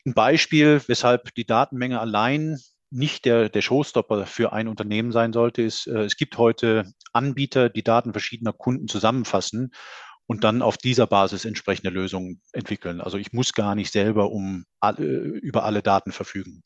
ein 0.07 0.15
Beispiel, 0.15 0.83
weshalb 0.87 1.35
die 1.35 1.47
Datenmenge 1.47 1.99
allein 1.99 2.59
nicht 2.91 3.25
der, 3.25 3.49
der 3.49 3.63
Showstopper 3.63 4.27
für 4.27 4.53
ein 4.53 4.69
Unternehmen 4.69 5.11
sein 5.11 5.33
sollte, 5.33 5.63
ist, 5.63 5.87
äh, 5.87 6.05
es 6.05 6.17
gibt 6.17 6.37
heute 6.37 6.93
Anbieter, 7.13 7.71
die 7.71 7.83
Daten 7.83 8.13
verschiedener 8.13 8.53
Kunden 8.53 8.87
zusammenfassen 8.87 9.73
und 10.27 10.45
dann 10.45 10.63
auf 10.63 10.79
dieser 10.79 11.07
Basis 11.07 11.45
entsprechende 11.45 11.91
Lösungen 11.91 12.41
entwickeln. 12.53 13.01
Also 13.01 13.19
ich 13.19 13.33
muss 13.33 13.53
gar 13.53 13.75
nicht 13.75 13.93
selber 13.93 14.31
um 14.31 14.65
alle, 14.81 15.05
über 15.05 15.65
alle 15.65 15.83
Daten 15.83 16.13
verfügen. 16.13 16.63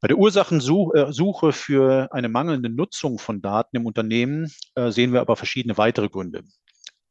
Bei 0.00 0.08
der 0.08 0.18
Ursachensuche 0.18 1.48
äh, 1.48 1.52
für 1.52 2.12
eine 2.12 2.28
mangelnde 2.28 2.68
Nutzung 2.68 3.18
von 3.18 3.40
Daten 3.40 3.76
im 3.76 3.86
Unternehmen 3.86 4.52
äh, 4.74 4.90
sehen 4.90 5.12
wir 5.12 5.20
aber 5.20 5.36
verschiedene 5.36 5.78
weitere 5.78 6.08
Gründe. 6.08 6.42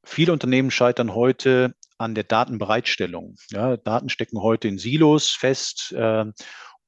Viele 0.04 0.34
Unternehmen 0.34 0.72
scheitern 0.72 1.16
heute 1.16 1.74
an 1.98 2.16
der 2.16 2.24
Datenbereitstellung. 2.24 3.38
Ja, 3.52 3.78
Daten 3.78 4.10
stecken 4.10 4.42
heute 4.42 4.68
in 4.68 4.78
Silos 4.78 5.30
fest 5.30 5.94
äh, 5.94 6.26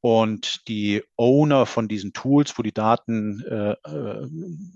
und 0.03 0.67
die 0.67 1.01
Owner 1.15 1.65
von 1.65 1.87
diesen 1.87 2.11
Tools, 2.11 2.57
wo 2.57 2.61
die 2.61 2.73
Daten 2.73 3.41
äh, 3.45 3.71
äh, 3.71 4.27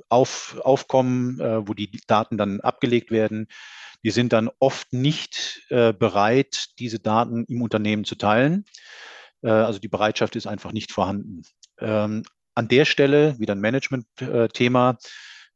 auf, 0.07 0.57
aufkommen, 0.63 1.41
äh, 1.41 1.67
wo 1.67 1.73
die 1.73 1.91
Daten 2.07 2.37
dann 2.37 2.61
abgelegt 2.61 3.11
werden, 3.11 3.47
die 4.05 4.11
sind 4.11 4.31
dann 4.31 4.49
oft 4.59 4.93
nicht 4.93 5.65
äh, 5.67 5.91
bereit, 5.91 6.67
diese 6.79 6.99
Daten 6.99 7.43
im 7.49 7.61
Unternehmen 7.61 8.05
zu 8.05 8.15
teilen. 8.15 8.63
Äh, 9.41 9.49
also 9.49 9.79
die 9.79 9.89
Bereitschaft 9.89 10.37
ist 10.37 10.47
einfach 10.47 10.71
nicht 10.71 10.93
vorhanden. 10.93 11.41
Ähm, 11.81 12.23
an 12.55 12.69
der 12.69 12.85
Stelle 12.85 13.37
wieder 13.37 13.53
ein 13.53 13.59
Management-Thema. 13.59 14.97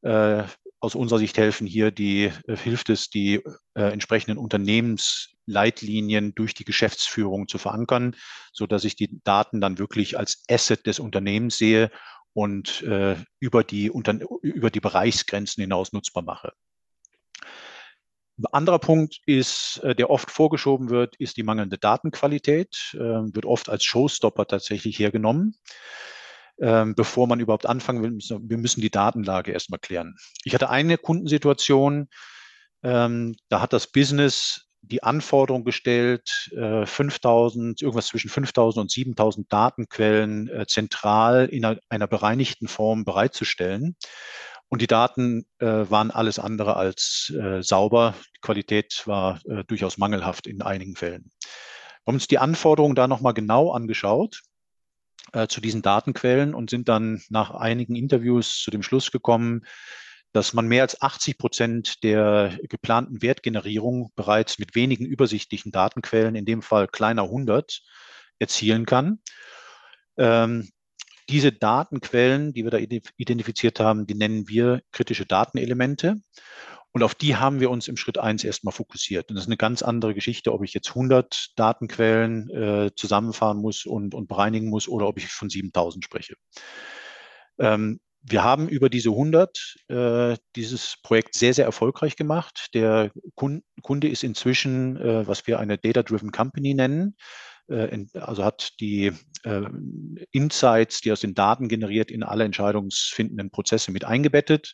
Äh, 0.02 0.44
aus 0.82 0.96
unserer 0.96 1.20
Sicht 1.20 1.38
helfen 1.38 1.66
hier 1.66 1.92
die, 1.92 2.30
hilft 2.48 2.90
es, 2.90 3.10
die 3.10 3.40
entsprechenden 3.76 4.40
Unternehmens 4.40 5.30
Leitlinien 5.52 6.34
durch 6.34 6.54
die 6.54 6.66
Geschäftsführung 6.66 7.48
zu 7.48 7.58
verankern, 7.58 8.16
so 8.52 8.68
dass 8.68 8.84
ich 8.84 8.96
die 8.96 9.22
Daten 9.24 9.62
dann 9.62 9.78
wirklich 9.78 10.18
als 10.18 10.44
Asset 10.50 10.86
des 10.88 11.00
Unternehmens 11.00 11.58
sehe 11.58 11.92
und 12.34 12.82
äh, 12.84 13.18
über, 13.40 13.64
die, 13.64 13.90
unter, 13.92 14.20
über 14.42 14.70
die 14.70 14.80
Bereichsgrenzen 14.80 15.62
hinaus 15.62 15.94
nutzbar 15.94 16.24
mache. 16.24 16.54
Ein 18.38 18.46
anderer 18.54 18.80
Punkt 18.80 19.20
ist, 19.26 19.82
äh, 19.84 19.94
der 19.94 20.10
oft 20.10 20.32
vorgeschoben 20.32 20.90
wird, 20.90 21.16
ist 21.18 21.38
die 21.38 21.44
mangelnde 21.44 21.78
Datenqualität, 21.78 22.94
äh, 22.94 23.00
wird 23.00 23.46
oft 23.46 23.70
als 23.70 23.84
Showstopper 23.84 24.48
tatsächlich 24.48 24.98
hergenommen. 24.98 25.56
Ähm, 26.60 26.94
bevor 26.96 27.28
man 27.28 27.40
überhaupt 27.40 27.66
anfangen 27.66 28.04
will, 28.04 28.12
müssen, 28.12 28.50
wir 28.50 28.58
müssen 28.58 28.82
die 28.82 28.92
Datenlage 28.92 29.52
erstmal 29.52 29.80
klären. 29.80 30.16
Ich 30.44 30.54
hatte 30.54 30.70
eine 30.70 30.98
Kundensituation, 30.98 32.08
ähm, 32.84 33.36
da 33.50 33.62
hat 33.62 33.74
das 33.74 33.88
Business 33.88 34.68
die 34.82 35.04
Anforderung 35.04 35.63
gestellt, 35.63 36.50
5000, 36.52 37.82
äh, 37.82 37.86
irgendwas 37.86 38.08
zwischen 38.08 38.30
5000 38.30 38.82
und 38.82 38.91
7000 38.91 39.52
Datenquellen 39.52 40.50
äh, 40.50 40.65
zentral 40.67 41.46
in 41.46 41.65
einer 41.89 42.08
bereinigten 42.08 42.67
Form 42.67 43.06
bereitzustellen. 43.06 43.96
Und 44.70 44.82
die 44.82 44.88
Daten 44.88 45.46
äh, 45.60 45.65
waren 45.65 46.12
alles 46.12 46.39
andere 46.39 46.78
als 46.78 47.34
sauber. 47.60 48.15
Die 48.38 48.41
Qualität 48.41 49.04
war 49.06 49.39
durchaus 49.67 49.98
mangelhaft 49.98 50.48
in 50.48 50.62
einigen 50.62 50.96
Fällen. 50.96 51.32
Wir 51.41 52.08
haben 52.08 52.15
uns 52.15 52.28
die 52.28 52.39
Anforderungen 52.39 52.96
da 52.96 53.08
nochmal 53.08 53.34
genau 53.34 53.72
angeschaut 53.72 54.41
zu 55.48 55.62
diesen 55.62 55.82
Datenquellen 55.82 56.54
und 56.56 56.70
sind 56.70 56.89
dann 56.89 57.22
nach 57.30 57.52
einigen 57.52 57.96
Interviews 57.96 58.60
zu 58.60 58.72
dem 58.72 58.82
Schluss 58.82 59.12
gekommen, 59.12 59.62
dass 60.34 60.54
man 60.54 60.67
mehr 60.67 60.84
als 60.84 61.02
80 61.02 61.38
Prozent 61.38 62.04
der 62.04 62.58
geplanten 62.70 63.22
Wertgenerierung 63.22 64.12
bereits 64.15 64.60
mit 64.60 64.76
wenigen 64.76 65.06
übersichtlichen 65.06 65.72
Datenquellen, 65.72 66.36
in 66.36 66.46
dem 66.46 66.62
Fall 66.62 66.88
kleiner 66.88 67.24
100, 67.24 67.82
erzielen 68.39 68.86
kann. 68.86 69.20
Ähm, 70.17 70.70
diese 71.30 71.52
Datenquellen, 71.52 72.54
die 72.54 72.63
wir 72.63 72.72
da 72.72 72.78
identifiziert 72.78 73.80
haben, 73.80 74.08
die 74.08 74.15
nennen 74.15 74.48
wir 74.50 74.82
kritische 74.91 75.26
Datenelemente. 75.26 76.15
Und 76.94 77.04
auf 77.04 77.15
die 77.15 77.38
haben 77.38 77.62
wir 77.62 77.70
uns 77.70 77.88
im 77.88 77.96
Schritt 77.96 78.17
eins 78.17 78.44
erstmal 78.44 78.74
fokussiert. 78.74 79.30
Und 79.30 79.36
das 79.36 79.46
ist 79.46 79.48
eine 79.48 79.58
ganz 79.58 79.82
andere 79.82 80.13
Geschichte, 80.13 80.52
ob 80.52 80.63
ich 80.63 80.74
jetzt 80.74 80.89
100 80.89 81.54
Datenquellen 81.56 82.50
äh, 82.50 82.91
zusammenfahren 82.96 83.60
muss 83.60 83.86
und, 83.86 84.13
und 84.13 84.28
bereinigen 84.28 84.70
muss 84.70 84.89
oder 84.89 85.08
ob 85.08 85.17
ich 85.17 85.28
von 85.28 85.50
7000 85.50 86.04
spreche. 86.04 86.36
Ähm, 87.60 88.02
wir 88.24 88.44
haben 88.44 88.70
über 88.70 88.90
diese 88.90 89.10
100 89.10 89.76
äh, 89.88 90.36
dieses 90.56 90.98
Projekt 91.02 91.36
sehr, 91.36 91.54
sehr 91.54 91.66
erfolgreich 91.66 92.16
gemacht. 92.16 92.70
Der 92.74 93.12
Kunde 93.36 94.08
ist 94.08 94.24
inzwischen, 94.24 94.98
äh, 94.98 95.28
was 95.28 95.48
wir 95.48 95.60
eine 95.60 95.78
Data-Driven 95.78 96.32
Company 96.32 96.74
nennen, 96.74 97.16
äh, 97.68 98.06
also 98.14 98.44
hat 98.44 98.74
die 98.80 99.12
äh, 99.44 99.62
Insights, 100.32 101.02
die 101.02 101.12
aus 101.12 101.22
den 101.22 101.34
Daten 101.34 101.68
generiert, 101.68 102.12
in 102.12 102.24
alle 102.24 102.44
entscheidungsfindenden 102.44 103.50
Prozesse 103.50 103.92
mit 103.92 104.06
eingebettet 104.06 104.74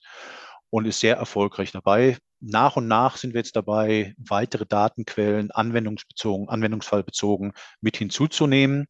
und 0.69 0.85
ist 0.85 0.99
sehr 0.99 1.15
erfolgreich 1.15 1.71
dabei. 1.71 2.17
Nach 2.39 2.75
und 2.75 2.87
nach 2.87 3.17
sind 3.17 3.33
wir 3.33 3.39
jetzt 3.39 3.55
dabei, 3.55 4.13
weitere 4.17 4.65
Datenquellen 4.65 5.51
anwendungsbezogen, 5.51 6.49
anwendungsfallbezogen 6.49 7.53
mit 7.81 7.97
hinzuzunehmen 7.97 8.87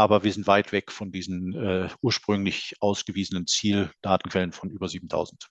aber 0.00 0.24
wir 0.24 0.32
sind 0.32 0.46
weit 0.46 0.72
weg 0.72 0.90
von 0.90 1.12
diesen 1.12 1.52
äh, 1.54 1.88
ursprünglich 2.00 2.74
ausgewiesenen 2.80 3.46
Zieldatenquellen 3.46 4.52
von 4.52 4.70
über 4.70 4.88
7000. 4.88 5.50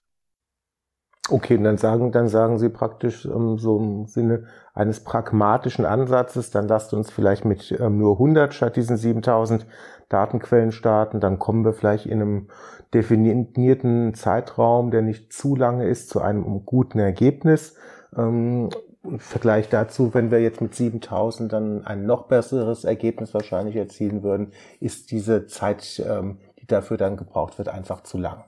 Okay, 1.28 1.56
und 1.56 1.62
dann 1.62 1.78
sagen, 1.78 2.10
dann 2.10 2.28
sagen 2.28 2.58
Sie 2.58 2.68
praktisch 2.68 3.24
ähm, 3.26 3.58
so 3.58 3.78
im 3.78 4.06
Sinne 4.06 4.48
eines 4.74 5.04
pragmatischen 5.04 5.84
Ansatzes, 5.84 6.50
dann 6.50 6.66
lasst 6.66 6.92
uns 6.92 7.12
vielleicht 7.12 7.44
mit 7.44 7.70
ähm, 7.78 7.98
nur 7.98 8.14
100 8.14 8.52
statt 8.52 8.74
diesen 8.74 8.96
7000 8.96 9.66
Datenquellen 10.08 10.72
starten, 10.72 11.20
dann 11.20 11.38
kommen 11.38 11.64
wir 11.64 11.72
vielleicht 11.72 12.06
in 12.06 12.20
einem 12.20 12.48
definierten 12.92 14.14
Zeitraum, 14.14 14.90
der 14.90 15.02
nicht 15.02 15.32
zu 15.32 15.54
lange 15.54 15.86
ist, 15.86 16.08
zu 16.08 16.20
einem 16.20 16.66
guten 16.66 16.98
Ergebnis. 16.98 17.76
Ähm, 18.16 18.70
im 19.02 19.18
Vergleich 19.18 19.68
dazu, 19.68 20.12
wenn 20.14 20.30
wir 20.30 20.40
jetzt 20.40 20.60
mit 20.60 20.74
7000 20.74 21.52
dann 21.52 21.86
ein 21.86 22.04
noch 22.04 22.28
besseres 22.28 22.84
Ergebnis 22.84 23.32
wahrscheinlich 23.32 23.76
erzielen 23.76 24.22
würden, 24.22 24.52
ist 24.78 25.10
diese 25.10 25.46
Zeit, 25.46 26.02
ähm, 26.06 26.38
die 26.58 26.66
dafür 26.66 26.96
dann 26.96 27.16
gebraucht 27.16 27.58
wird, 27.58 27.68
einfach 27.68 28.02
zu 28.02 28.18
lang. 28.18 28.44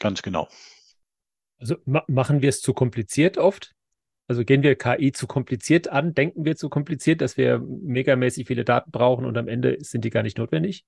Ganz 0.00 0.22
genau. 0.22 0.48
Also 1.58 1.76
ma 1.84 2.02
machen 2.08 2.42
wir 2.42 2.48
es 2.48 2.60
zu 2.60 2.72
kompliziert 2.72 3.38
oft? 3.38 3.74
Also 4.26 4.44
gehen 4.44 4.62
wir 4.62 4.74
KI 4.76 5.12
zu 5.12 5.26
kompliziert 5.26 5.88
an? 5.88 6.14
Denken 6.14 6.44
wir 6.44 6.56
zu 6.56 6.70
kompliziert, 6.70 7.20
dass 7.20 7.36
wir 7.36 7.58
megamäßig 7.58 8.46
viele 8.46 8.64
Daten 8.64 8.90
brauchen 8.90 9.26
und 9.26 9.36
am 9.36 9.48
Ende 9.48 9.76
sind 9.80 10.04
die 10.04 10.10
gar 10.10 10.22
nicht 10.22 10.38
notwendig? 10.38 10.86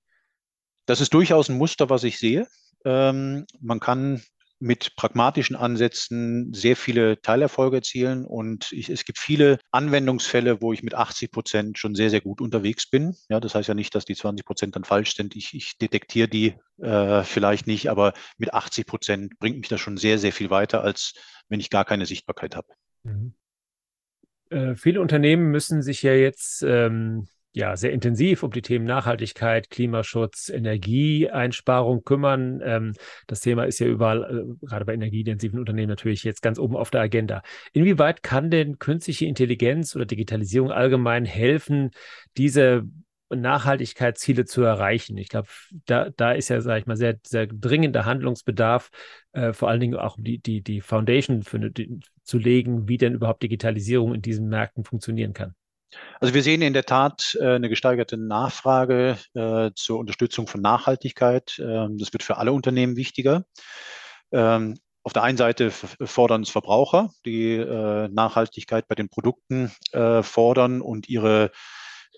Das 0.87 1.01
ist 1.01 1.13
durchaus 1.13 1.49
ein 1.49 1.57
Muster, 1.57 1.89
was 1.89 2.03
ich 2.03 2.17
sehe. 2.17 2.47
Ähm, 2.83 3.45
man 3.59 3.79
kann 3.79 4.21
mit 4.59 4.95
pragmatischen 4.95 5.55
Ansätzen 5.55 6.53
sehr 6.53 6.75
viele 6.75 7.21
Teilerfolge 7.21 7.77
erzielen. 7.77 8.25
Und 8.25 8.71
ich, 8.71 8.89
es 8.89 9.05
gibt 9.05 9.19
viele 9.19 9.59
Anwendungsfälle, 9.71 10.61
wo 10.61 10.73
ich 10.73 10.83
mit 10.83 10.95
80 10.95 11.31
Prozent 11.31 11.77
schon 11.77 11.95
sehr, 11.95 12.09
sehr 12.09 12.21
gut 12.21 12.41
unterwegs 12.41 12.89
bin. 12.89 13.15
Ja, 13.29 13.39
das 13.39 13.55
heißt 13.55 13.67
ja 13.67 13.75
nicht, 13.75 13.93
dass 13.93 14.05
die 14.05 14.15
20 14.15 14.45
Prozent 14.45 14.75
dann 14.75 14.83
falsch 14.83 15.15
sind. 15.15 15.35
Ich, 15.35 15.53
ich 15.53 15.77
detektiere 15.77 16.27
die 16.27 16.55
äh, 16.81 17.23
vielleicht 17.23 17.67
nicht, 17.67 17.89
aber 17.89 18.13
mit 18.37 18.53
80 18.53 18.85
Prozent 18.85 19.39
bringt 19.39 19.57
mich 19.57 19.67
das 19.67 19.79
schon 19.79 19.97
sehr, 19.97 20.17
sehr 20.17 20.31
viel 20.31 20.49
weiter, 20.49 20.83
als 20.83 21.13
wenn 21.49 21.59
ich 21.59 21.69
gar 21.69 21.85
keine 21.85 22.05
Sichtbarkeit 22.05 22.55
habe. 22.55 22.67
Mhm. 23.03 23.33
Äh, 24.49 24.75
viele 24.75 25.01
Unternehmen 25.01 25.51
müssen 25.51 25.81
sich 25.81 26.01
ja 26.03 26.13
jetzt 26.13 26.63
ähm, 26.63 27.27
ja, 27.53 27.75
sehr 27.75 27.91
intensiv 27.91 28.43
um 28.43 28.51
die 28.51 28.61
Themen 28.61 28.85
Nachhaltigkeit, 28.85 29.69
Klimaschutz, 29.69 30.49
Energieeinsparung 30.49 32.03
kümmern. 32.03 32.61
Ähm, 32.63 32.93
das 33.25 33.39
Thema 33.39 33.63
ist 33.63 33.79
ja 33.79 33.87
überall, 33.87 34.23
äh, 34.61 34.65
gerade 34.65 34.85
bei 34.85 34.93
energieintensiven 34.93 35.59
Unternehmen 35.59 35.89
natürlich 35.89 36.23
jetzt 36.23 36.41
ganz 36.41 36.59
oben 36.59 36.75
auf 36.75 36.91
der 36.91 37.01
Agenda. 37.01 37.41
Inwieweit 37.73 38.21
kann 38.21 38.51
denn 38.51 38.77
künstliche 38.77 39.25
Intelligenz 39.25 39.95
oder 39.95 40.05
Digitalisierung 40.05 40.71
allgemein 40.71 41.25
helfen, 41.25 41.91
diese 42.37 42.83
Nachhaltigkeitsziele 43.29 44.45
zu 44.45 44.61
erreichen. 44.61 45.17
Ich 45.17 45.29
glaube, 45.29 45.49
da, 45.85 46.09
da 46.15 46.31
ist 46.31 46.49
ja, 46.49 46.61
sage 46.61 46.79
ich 46.79 46.85
mal, 46.85 46.95
sehr, 46.95 47.17
sehr 47.25 47.47
dringender 47.47 48.05
Handlungsbedarf, 48.05 48.89
äh, 49.33 49.53
vor 49.53 49.69
allen 49.69 49.79
Dingen 49.79 49.95
auch 49.95 50.15
die, 50.19 50.39
die, 50.39 50.61
die 50.61 50.81
Foundation 50.81 51.43
für, 51.43 51.71
die, 51.71 51.99
zu 52.23 52.37
legen, 52.37 52.87
wie 52.87 52.97
denn 52.97 53.13
überhaupt 53.13 53.43
Digitalisierung 53.43 54.13
in 54.13 54.21
diesen 54.21 54.47
Märkten 54.47 54.83
funktionieren 54.83 55.33
kann. 55.33 55.55
Also 56.19 56.33
wir 56.33 56.43
sehen 56.43 56.61
in 56.61 56.73
der 56.73 56.85
Tat 56.85 57.37
äh, 57.39 57.55
eine 57.55 57.69
gesteigerte 57.69 58.17
Nachfrage 58.17 59.17
äh, 59.33 59.71
zur 59.75 59.99
Unterstützung 59.99 60.47
von 60.47 60.61
Nachhaltigkeit. 60.61 61.59
Ähm, 61.59 61.97
das 61.97 62.13
wird 62.13 62.23
für 62.23 62.37
alle 62.37 62.51
Unternehmen 62.51 62.95
wichtiger. 62.95 63.45
Ähm, 64.31 64.77
auf 65.03 65.13
der 65.13 65.23
einen 65.23 65.37
Seite 65.37 65.71
fordern 65.71 66.41
es 66.41 66.49
Verbraucher, 66.49 67.11
die 67.25 67.53
äh, 67.53 68.09
Nachhaltigkeit 68.09 68.89
bei 68.89 68.95
den 68.95 69.07
Produkten 69.07 69.71
fordern 70.21 70.81
und 70.81 71.07
ihre 71.07 71.51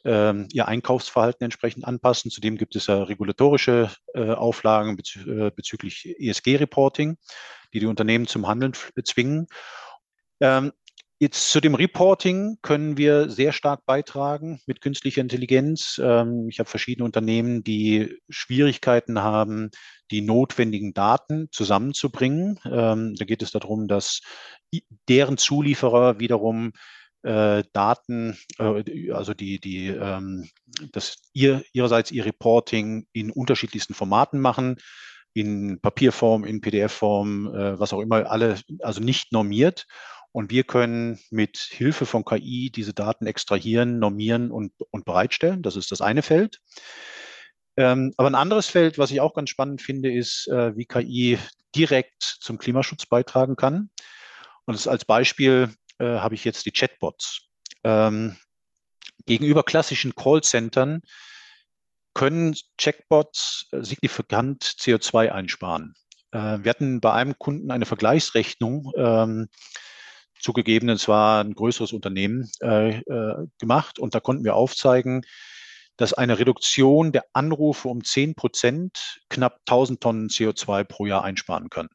ähm, 0.05 0.47
ihr 0.51 0.67
Einkaufsverhalten 0.67 1.43
entsprechend 1.45 1.85
anpassen. 1.85 2.31
Zudem 2.31 2.57
gibt 2.57 2.75
es 2.75 2.87
ja 2.87 3.03
regulatorische 3.03 3.91
Auflagen 4.15 4.95
bezü 4.95 5.51
bezüglich 5.55 6.15
ESG-Reporting, 6.17 7.17
die 7.73 7.79
die 7.79 7.85
Unternehmen 7.85 8.25
zum 8.25 8.47
Handeln 8.47 8.73
zwingen. 9.03 9.45
Jetzt 11.21 11.51
zu 11.51 11.59
dem 11.59 11.75
Reporting 11.75 12.59
können 12.61 12.95
wir 12.95 13.29
sehr 13.29 13.51
stark 13.51 13.85
beitragen 13.85 14.61
mit 14.67 14.79
künstlicher 14.79 15.19
Intelligenz. 15.19 15.99
Ähm, 16.01 16.47
ich 16.49 16.59
habe 16.59 16.69
verschiedene 16.69 17.03
Unternehmen, 17.03 17.61
die 17.61 18.17
Schwierigkeiten 18.29 19.19
haben, 19.19 19.69
die 20.11 20.21
notwendigen 20.21 20.93
Daten 20.93 21.49
zusammenzubringen. 21.51 22.57
Ähm, 22.63 23.15
da 23.15 23.25
geht 23.25 23.41
es 23.41 23.51
darum, 23.51 23.89
dass 23.89 24.21
deren 25.09 25.37
Zulieferer 25.37 26.21
wiederum 26.21 26.71
äh, 27.23 27.63
Daten, 27.73 28.37
äh, 28.57 29.11
also 29.11 29.33
die, 29.33 29.59
die, 29.59 29.87
ähm, 29.87 30.49
dass 30.93 31.17
ihr 31.33 31.63
ihrerseits 31.73 32.11
ihr 32.11 32.23
Reporting 32.23 33.07
in 33.11 33.29
unterschiedlichsten 33.29 33.93
Formaten 33.93 34.39
machen, 34.39 34.77
in 35.33 35.79
Papierform, 35.81 36.45
in 36.45 36.61
PDF-Form, 36.61 37.53
äh, 37.53 37.79
was 37.79 37.91
auch 37.91 37.99
immer, 37.99 38.31
alle, 38.31 38.55
also 38.79 39.01
nicht 39.01 39.33
normiert. 39.33 39.85
Und 40.31 40.51
wir 40.51 40.63
können 40.63 41.19
mit 41.31 41.57
Hilfe 41.57 42.05
von 42.05 42.23
KI 42.23 42.71
diese 42.71 42.93
Daten 42.93 43.25
extrahieren, 43.25 43.99
normieren 43.99 44.51
und, 44.51 44.73
und 44.91 45.05
bereitstellen. 45.05 45.63
Das 45.63 45.75
ist 45.75 45.91
das 45.91 46.01
eine 46.01 46.21
Feld. 46.21 46.59
Ähm, 47.77 48.13
aber 48.17 48.29
ein 48.29 48.35
anderes 48.35 48.67
Feld, 48.67 48.97
was 48.97 49.11
ich 49.11 49.21
auch 49.21 49.33
ganz 49.33 49.49
spannend 49.49 49.81
finde, 49.81 50.11
ist, 50.11 50.47
äh, 50.49 50.75
wie 50.75 50.85
KI 50.85 51.39
direkt 51.75 52.21
zum 52.21 52.57
Klimaschutz 52.57 53.05
beitragen 53.05 53.55
kann. 53.55 53.89
Und 54.65 54.87
als 54.87 55.05
Beispiel 55.05 55.73
äh, 55.97 56.05
habe 56.05 56.35
ich 56.35 56.43
jetzt 56.43 56.65
die 56.65 56.71
Chatbots. 56.71 57.41
Ähm, 57.83 58.35
gegenüber 59.25 59.63
klassischen 59.63 60.13
Callcentern 60.13 61.01
können 62.13 62.55
Chatbots 62.77 63.67
äh, 63.71 63.83
signifikant 63.83 64.63
CO2 64.63 65.29
einsparen. 65.29 65.93
Äh, 66.31 66.59
wir 66.61 66.69
hatten 66.69 67.01
bei 67.01 67.13
einem 67.13 67.37
Kunden 67.37 67.71
eine 67.71 67.85
Vergleichsrechnung 67.85 68.91
ähm, 68.95 69.47
zugegeben, 70.39 70.89
es 70.89 71.07
war 71.07 71.43
ein 71.43 71.53
größeres 71.53 71.93
Unternehmen 71.93 72.49
äh, 72.61 72.99
äh, 72.99 73.47
gemacht 73.59 73.99
und 73.99 74.15
da 74.15 74.19
konnten 74.19 74.43
wir 74.43 74.55
aufzeigen, 74.55 75.21
dass 75.97 76.13
eine 76.13 76.39
Reduktion 76.39 77.11
der 77.11 77.25
Anrufe 77.33 77.89
um 77.89 78.03
10 78.03 78.35
Prozent 78.35 79.19
knapp 79.29 79.59
1000 79.67 80.01
Tonnen 80.01 80.29
CO2 80.29 80.85
pro 80.85 81.05
Jahr 81.05 81.23
einsparen 81.23 81.69
können. 81.69 81.89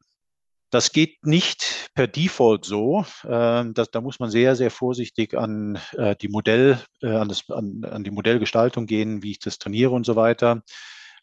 Das 0.69 0.91
geht 0.91 1.25
nicht 1.25 1.89
per 1.95 2.07
Default 2.07 2.65
so. 2.65 3.05
Äh, 3.23 3.65
das, 3.73 3.91
da 3.91 4.01
muss 4.01 4.19
man 4.19 4.29
sehr, 4.29 4.55
sehr 4.55 4.71
vorsichtig 4.71 5.35
an 5.35 5.79
äh, 5.93 6.15
die 6.15 6.27
Modell, 6.27 6.79
äh, 7.01 7.15
an, 7.15 7.29
das, 7.29 7.49
an, 7.49 7.83
an 7.85 8.03
die 8.03 8.11
Modellgestaltung 8.11 8.85
gehen, 8.85 9.23
wie 9.23 9.31
ich 9.31 9.39
das 9.39 9.57
trainiere 9.57 9.91
und 9.91 10.05
so 10.05 10.15
weiter. 10.15 10.63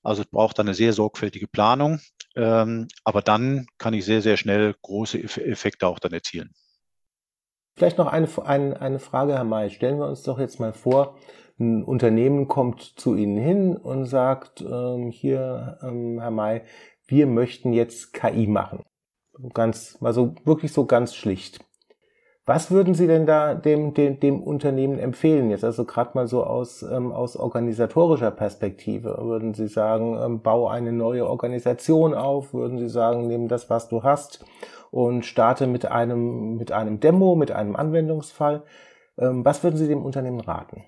Also 0.03 0.23
es 0.23 0.29
braucht 0.29 0.59
eine 0.59 0.75
sehr 0.75 0.93
sorgfältige 0.93 1.47
Planung. 1.49 2.01
Ähm, 2.35 2.89
aber 3.05 3.23
dann 3.23 3.67
kann 3.79 3.95
ich 3.95 4.05
sehr, 4.05 4.23
sehr 4.23 4.37
schnell 4.37 4.75
große 4.83 5.23
Effekte 5.23 5.87
auch 5.87 5.99
dann 5.99 6.13
erzielen. 6.13 6.51
Vielleicht 7.75 7.99
noch 7.99 8.07
eine, 8.07 8.29
eine, 8.45 8.81
eine 8.81 8.99
Frage, 8.99 9.35
Herr 9.35 9.45
May. 9.45 9.71
Stellen 9.71 9.99
wir 9.99 10.07
uns 10.07 10.23
doch 10.23 10.39
jetzt 10.39 10.61
mal 10.61 10.73
vor, 10.73 11.17
ein 11.59 11.85
Unternehmen 11.85 12.49
kommt 12.49 12.83
zu 12.83 13.15
Ihnen 13.15 13.39
hin 13.39 13.77
und 13.77 14.07
sagt, 14.07 14.61
ähm, 14.63 15.11
hier, 15.11 15.79
ähm, 15.83 16.19
Herr 16.21 16.31
May, 16.31 16.63
wir 17.07 17.27
möchten 17.27 17.73
jetzt 17.73 18.13
KI 18.13 18.47
machen. 18.47 18.83
Ganz, 19.55 19.99
also 20.01 20.35
wirklich 20.45 20.73
so 20.73 20.87
ganz 20.87 21.15
schlicht. 21.15 21.65
Was 22.45 22.73
würden 22.73 22.95
Sie 22.95 23.07
denn 23.07 23.25
da 23.25 23.55
dem, 23.55 23.95
dem, 23.95 24.19
dem 24.19 24.43
Unternehmen 24.43 24.99
empfehlen 24.99 25.51
jetzt? 25.51 25.63
Also 25.63 25.85
gerade 25.85 26.11
mal 26.15 26.27
so 26.27 26.43
aus, 26.43 26.83
ähm, 26.83 27.13
aus 27.13 27.37
organisatorischer 27.37 28.33
Perspektive. 28.33 29.17
Würden 29.21 29.55
Sie 29.55 29.69
sagen, 29.69 30.19
ähm, 30.21 30.43
bau 30.43 30.67
eine 30.67 30.93
neue 30.93 31.29
Organisation 31.29 32.15
auf? 32.15 32.53
Würden 32.53 32.79
Sie 32.79 32.89
sagen, 32.89 33.29
nimm 33.29 33.47
das, 33.47 33.71
was 33.71 33.89
du 33.89 34.03
hast 34.03 34.45
und 34.91 35.25
starte 35.25 35.69
mit 35.69 35.87
einem, 35.87 36.57
mit 36.57 36.73
einem 36.73 36.99
Demo, 36.99 37.37
mit 37.37 37.53
einem 37.53 37.77
Anwendungsfall. 37.77 38.65
Ähm, 39.19 39.45
was 39.45 39.63
würden 39.63 39.77
Sie 39.77 39.87
dem 39.87 40.05
Unternehmen 40.05 40.41
raten? 40.41 40.85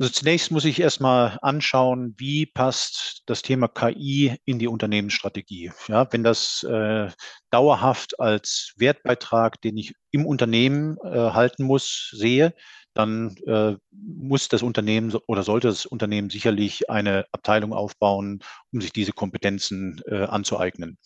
Also 0.00 0.12
zunächst 0.12 0.52
muss 0.52 0.64
ich 0.64 0.78
erstmal 0.78 1.38
anschauen, 1.42 2.14
wie 2.18 2.46
passt 2.46 3.22
das 3.26 3.42
Thema 3.42 3.66
KI 3.66 4.36
in 4.44 4.60
die 4.60 4.68
Unternehmensstrategie. 4.68 5.72
Ja, 5.88 6.06
wenn 6.12 6.22
das 6.22 6.62
äh, 6.62 7.10
dauerhaft 7.50 8.20
als 8.20 8.74
Wertbeitrag, 8.76 9.60
den 9.60 9.76
ich 9.76 9.94
im 10.12 10.24
Unternehmen 10.24 10.98
äh, 11.02 11.08
halten 11.08 11.64
muss, 11.64 12.10
sehe, 12.12 12.54
dann 12.94 13.36
äh, 13.46 13.74
muss 13.90 14.48
das 14.48 14.62
Unternehmen 14.62 15.12
oder 15.26 15.42
sollte 15.42 15.66
das 15.66 15.84
Unternehmen 15.84 16.30
sicherlich 16.30 16.88
eine 16.88 17.26
Abteilung 17.32 17.72
aufbauen, 17.72 18.38
um 18.72 18.80
sich 18.80 18.92
diese 18.92 19.12
Kompetenzen 19.12 20.00
äh, 20.06 20.24
anzueignen. 20.24 20.98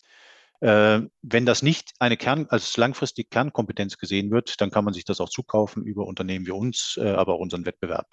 Äh, 0.59 1.01
wenn 1.23 1.47
das 1.47 1.63
nicht 1.63 1.93
eine 1.97 2.15
Kern, 2.15 2.45
als 2.49 2.77
langfristig 2.77 3.31
Kernkompetenz 3.31 3.97
gesehen 3.97 4.29
wird, 4.29 4.61
dann 4.61 4.69
kann 4.69 4.85
man 4.85 4.93
sich 4.93 5.03
das 5.03 5.19
auch 5.19 5.29
zukaufen 5.29 5.83
über 5.83 6.05
Unternehmen 6.05 6.45
wie 6.45 6.51
uns, 6.51 6.99
äh, 7.01 7.09
aber 7.09 7.33
auch 7.33 7.39
unseren 7.39 7.65
Wettbewerb. 7.65 8.07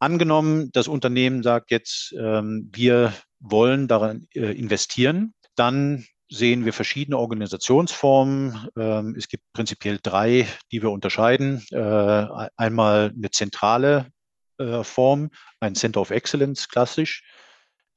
Angenommen, 0.00 0.70
das 0.72 0.88
Unternehmen 0.88 1.42
sagt 1.42 1.70
jetzt, 1.70 2.14
ähm, 2.18 2.70
wir 2.72 3.12
wollen 3.38 3.86
daran 3.86 4.26
äh, 4.34 4.58
investieren, 4.58 5.34
dann 5.56 6.06
sehen 6.30 6.64
wir 6.64 6.72
verschiedene 6.72 7.18
Organisationsformen. 7.18 8.68
Ähm, 8.78 9.14
es 9.18 9.28
gibt 9.28 9.44
prinzipiell 9.52 9.98
drei, 10.02 10.46
die 10.72 10.80
wir 10.80 10.90
unterscheiden. 10.90 11.62
Äh, 11.70 12.48
einmal 12.56 13.12
eine 13.14 13.30
zentrale 13.30 14.10
äh, 14.58 14.84
Form, 14.84 15.30
ein 15.58 15.74
Center 15.74 16.00
of 16.00 16.10
Excellence 16.10 16.68
klassisch. 16.68 17.22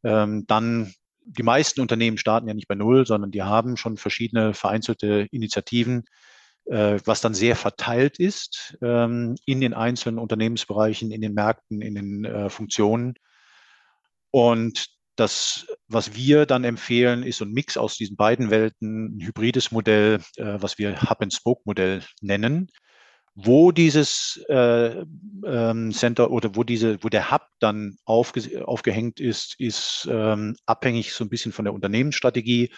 Ähm, 0.04 0.46
dann 0.48 0.94
die 1.26 1.44
meisten 1.44 1.80
Unternehmen 1.80 2.18
starten 2.18 2.48
ja 2.48 2.54
nicht 2.54 2.68
bei 2.68 2.76
Null, 2.76 3.06
sondern 3.06 3.32
die 3.32 3.44
haben 3.44 3.78
schon 3.78 3.96
verschiedene 3.96 4.54
vereinzelte 4.54 5.28
Initiativen, 5.32 6.04
was 6.66 7.22
dann 7.22 7.34
sehr 7.34 7.56
verteilt 7.56 8.20
ist 8.20 8.78
ähm, 8.82 9.36
in 9.46 9.60
den 9.60 9.74
einzelnen 9.74 10.18
Unternehmensbereichen, 10.18 11.12
in 11.12 11.22
den 11.22 11.34
Märkten, 11.34 11.82
in 11.82 11.96
den 11.96 12.26
äh, 12.26 12.50
Funktionen. 12.50 13.16
Und 14.32 14.88
das, 15.16 15.68
was 15.88 16.16
wir 16.16 16.46
dann 16.46 16.64
empfehlen, 16.64 17.24
ist 17.24 17.38
so 17.38 17.46
ein 17.46 17.52
Mix 17.52 17.78
aus 17.78 17.98
diesen 17.98 18.16
beiden 18.16 18.50
Welten, 18.50 19.18
ein 19.18 19.22
hybrides 19.22 19.72
Modell, 19.72 20.22
äh, 20.38 20.56
was 20.60 20.78
wir 20.78 21.02
Hub-and-Spoke-Modell 21.02 22.04
nennen. 22.22 22.70
Wo 23.36 23.72
dieses 23.72 24.44
äh, 24.48 25.04
ähm, 25.46 25.92
Center 25.92 26.30
oder 26.30 26.56
wo 26.56 26.64
diese, 26.64 27.04
wo 27.04 27.10
der 27.10 27.32
Hub 27.32 27.48
dann 27.60 27.98
aufge 28.06 28.68
aufgehängt 28.68 29.20
ist, 29.20 29.56
ist 29.60 30.08
ähm, 30.10 30.56
abhängig 30.68 31.14
so 31.14 31.24
ein 31.24 31.30
bisschen 31.30 31.52
von 31.52 31.66
der 31.66 31.74
Unternehmensstrategie. 31.74 32.72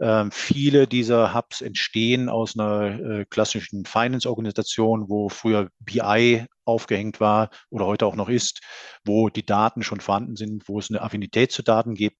Ähm, 0.00 0.30
viele 0.32 0.86
dieser 0.86 1.34
Hubs 1.34 1.60
entstehen 1.60 2.28
aus 2.28 2.58
einer 2.58 3.00
äh, 3.00 3.24
klassischen 3.28 3.84
Finance-Organisation, 3.84 5.08
wo 5.08 5.28
früher 5.28 5.68
BI 5.80 6.46
aufgehängt 6.64 7.20
war 7.20 7.50
oder 7.70 7.86
heute 7.86 8.06
auch 8.06 8.16
noch 8.16 8.28
ist, 8.28 8.60
wo 9.04 9.28
die 9.28 9.44
Daten 9.44 9.82
schon 9.82 10.00
vorhanden 10.00 10.36
sind, 10.36 10.68
wo 10.68 10.78
es 10.78 10.90
eine 10.90 11.02
Affinität 11.02 11.52
zu 11.52 11.62
Daten 11.62 11.94
gibt. 11.94 12.18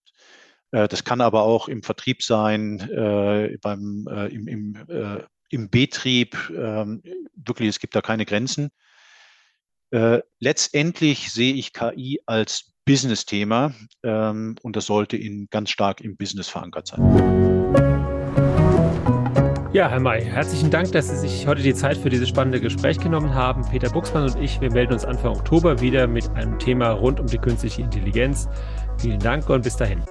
Äh, 0.70 0.88
das 0.88 1.04
kann 1.04 1.20
aber 1.20 1.42
auch 1.42 1.68
im 1.68 1.82
Vertrieb 1.82 2.22
sein, 2.22 2.80
äh, 2.90 3.56
beim, 3.60 4.06
äh, 4.10 4.26
im, 4.28 4.48
im 4.48 4.76
äh, 4.88 5.22
im 5.52 5.68
Betrieb, 5.68 6.34
ähm, 6.56 7.02
wirklich, 7.34 7.68
es 7.68 7.78
gibt 7.78 7.94
da 7.94 8.00
keine 8.00 8.24
Grenzen. 8.24 8.70
Äh, 9.90 10.22
letztendlich 10.40 11.30
sehe 11.30 11.52
ich 11.52 11.74
KI 11.74 12.22
als 12.24 12.71
Business-Thema 12.84 13.72
ähm, 14.02 14.56
und 14.62 14.76
das 14.76 14.86
sollte 14.86 15.16
in, 15.16 15.48
ganz 15.50 15.70
stark 15.70 16.00
im 16.00 16.16
Business 16.16 16.48
verankert 16.48 16.88
sein. 16.88 17.00
Ja, 19.72 19.88
Herr 19.88 20.00
May, 20.00 20.22
herzlichen 20.22 20.70
Dank, 20.70 20.92
dass 20.92 21.08
Sie 21.08 21.16
sich 21.16 21.46
heute 21.46 21.62
die 21.62 21.72
Zeit 21.72 21.96
für 21.96 22.10
dieses 22.10 22.28
spannende 22.28 22.60
Gespräch 22.60 22.98
genommen 22.98 23.34
haben. 23.34 23.64
Peter 23.70 23.88
Buchsmann 23.88 24.24
und 24.24 24.38
ich, 24.38 24.60
wir 24.60 24.70
melden 24.70 24.92
uns 24.92 25.06
Anfang 25.06 25.32
Oktober 25.32 25.80
wieder 25.80 26.06
mit 26.06 26.28
einem 26.30 26.58
Thema 26.58 26.90
rund 26.90 27.18
um 27.18 27.26
die 27.26 27.38
künstliche 27.38 27.80
Intelligenz. 27.80 28.48
Vielen 28.98 29.18
Dank 29.18 29.48
und 29.48 29.62
bis 29.62 29.76
dahin. 29.76 30.02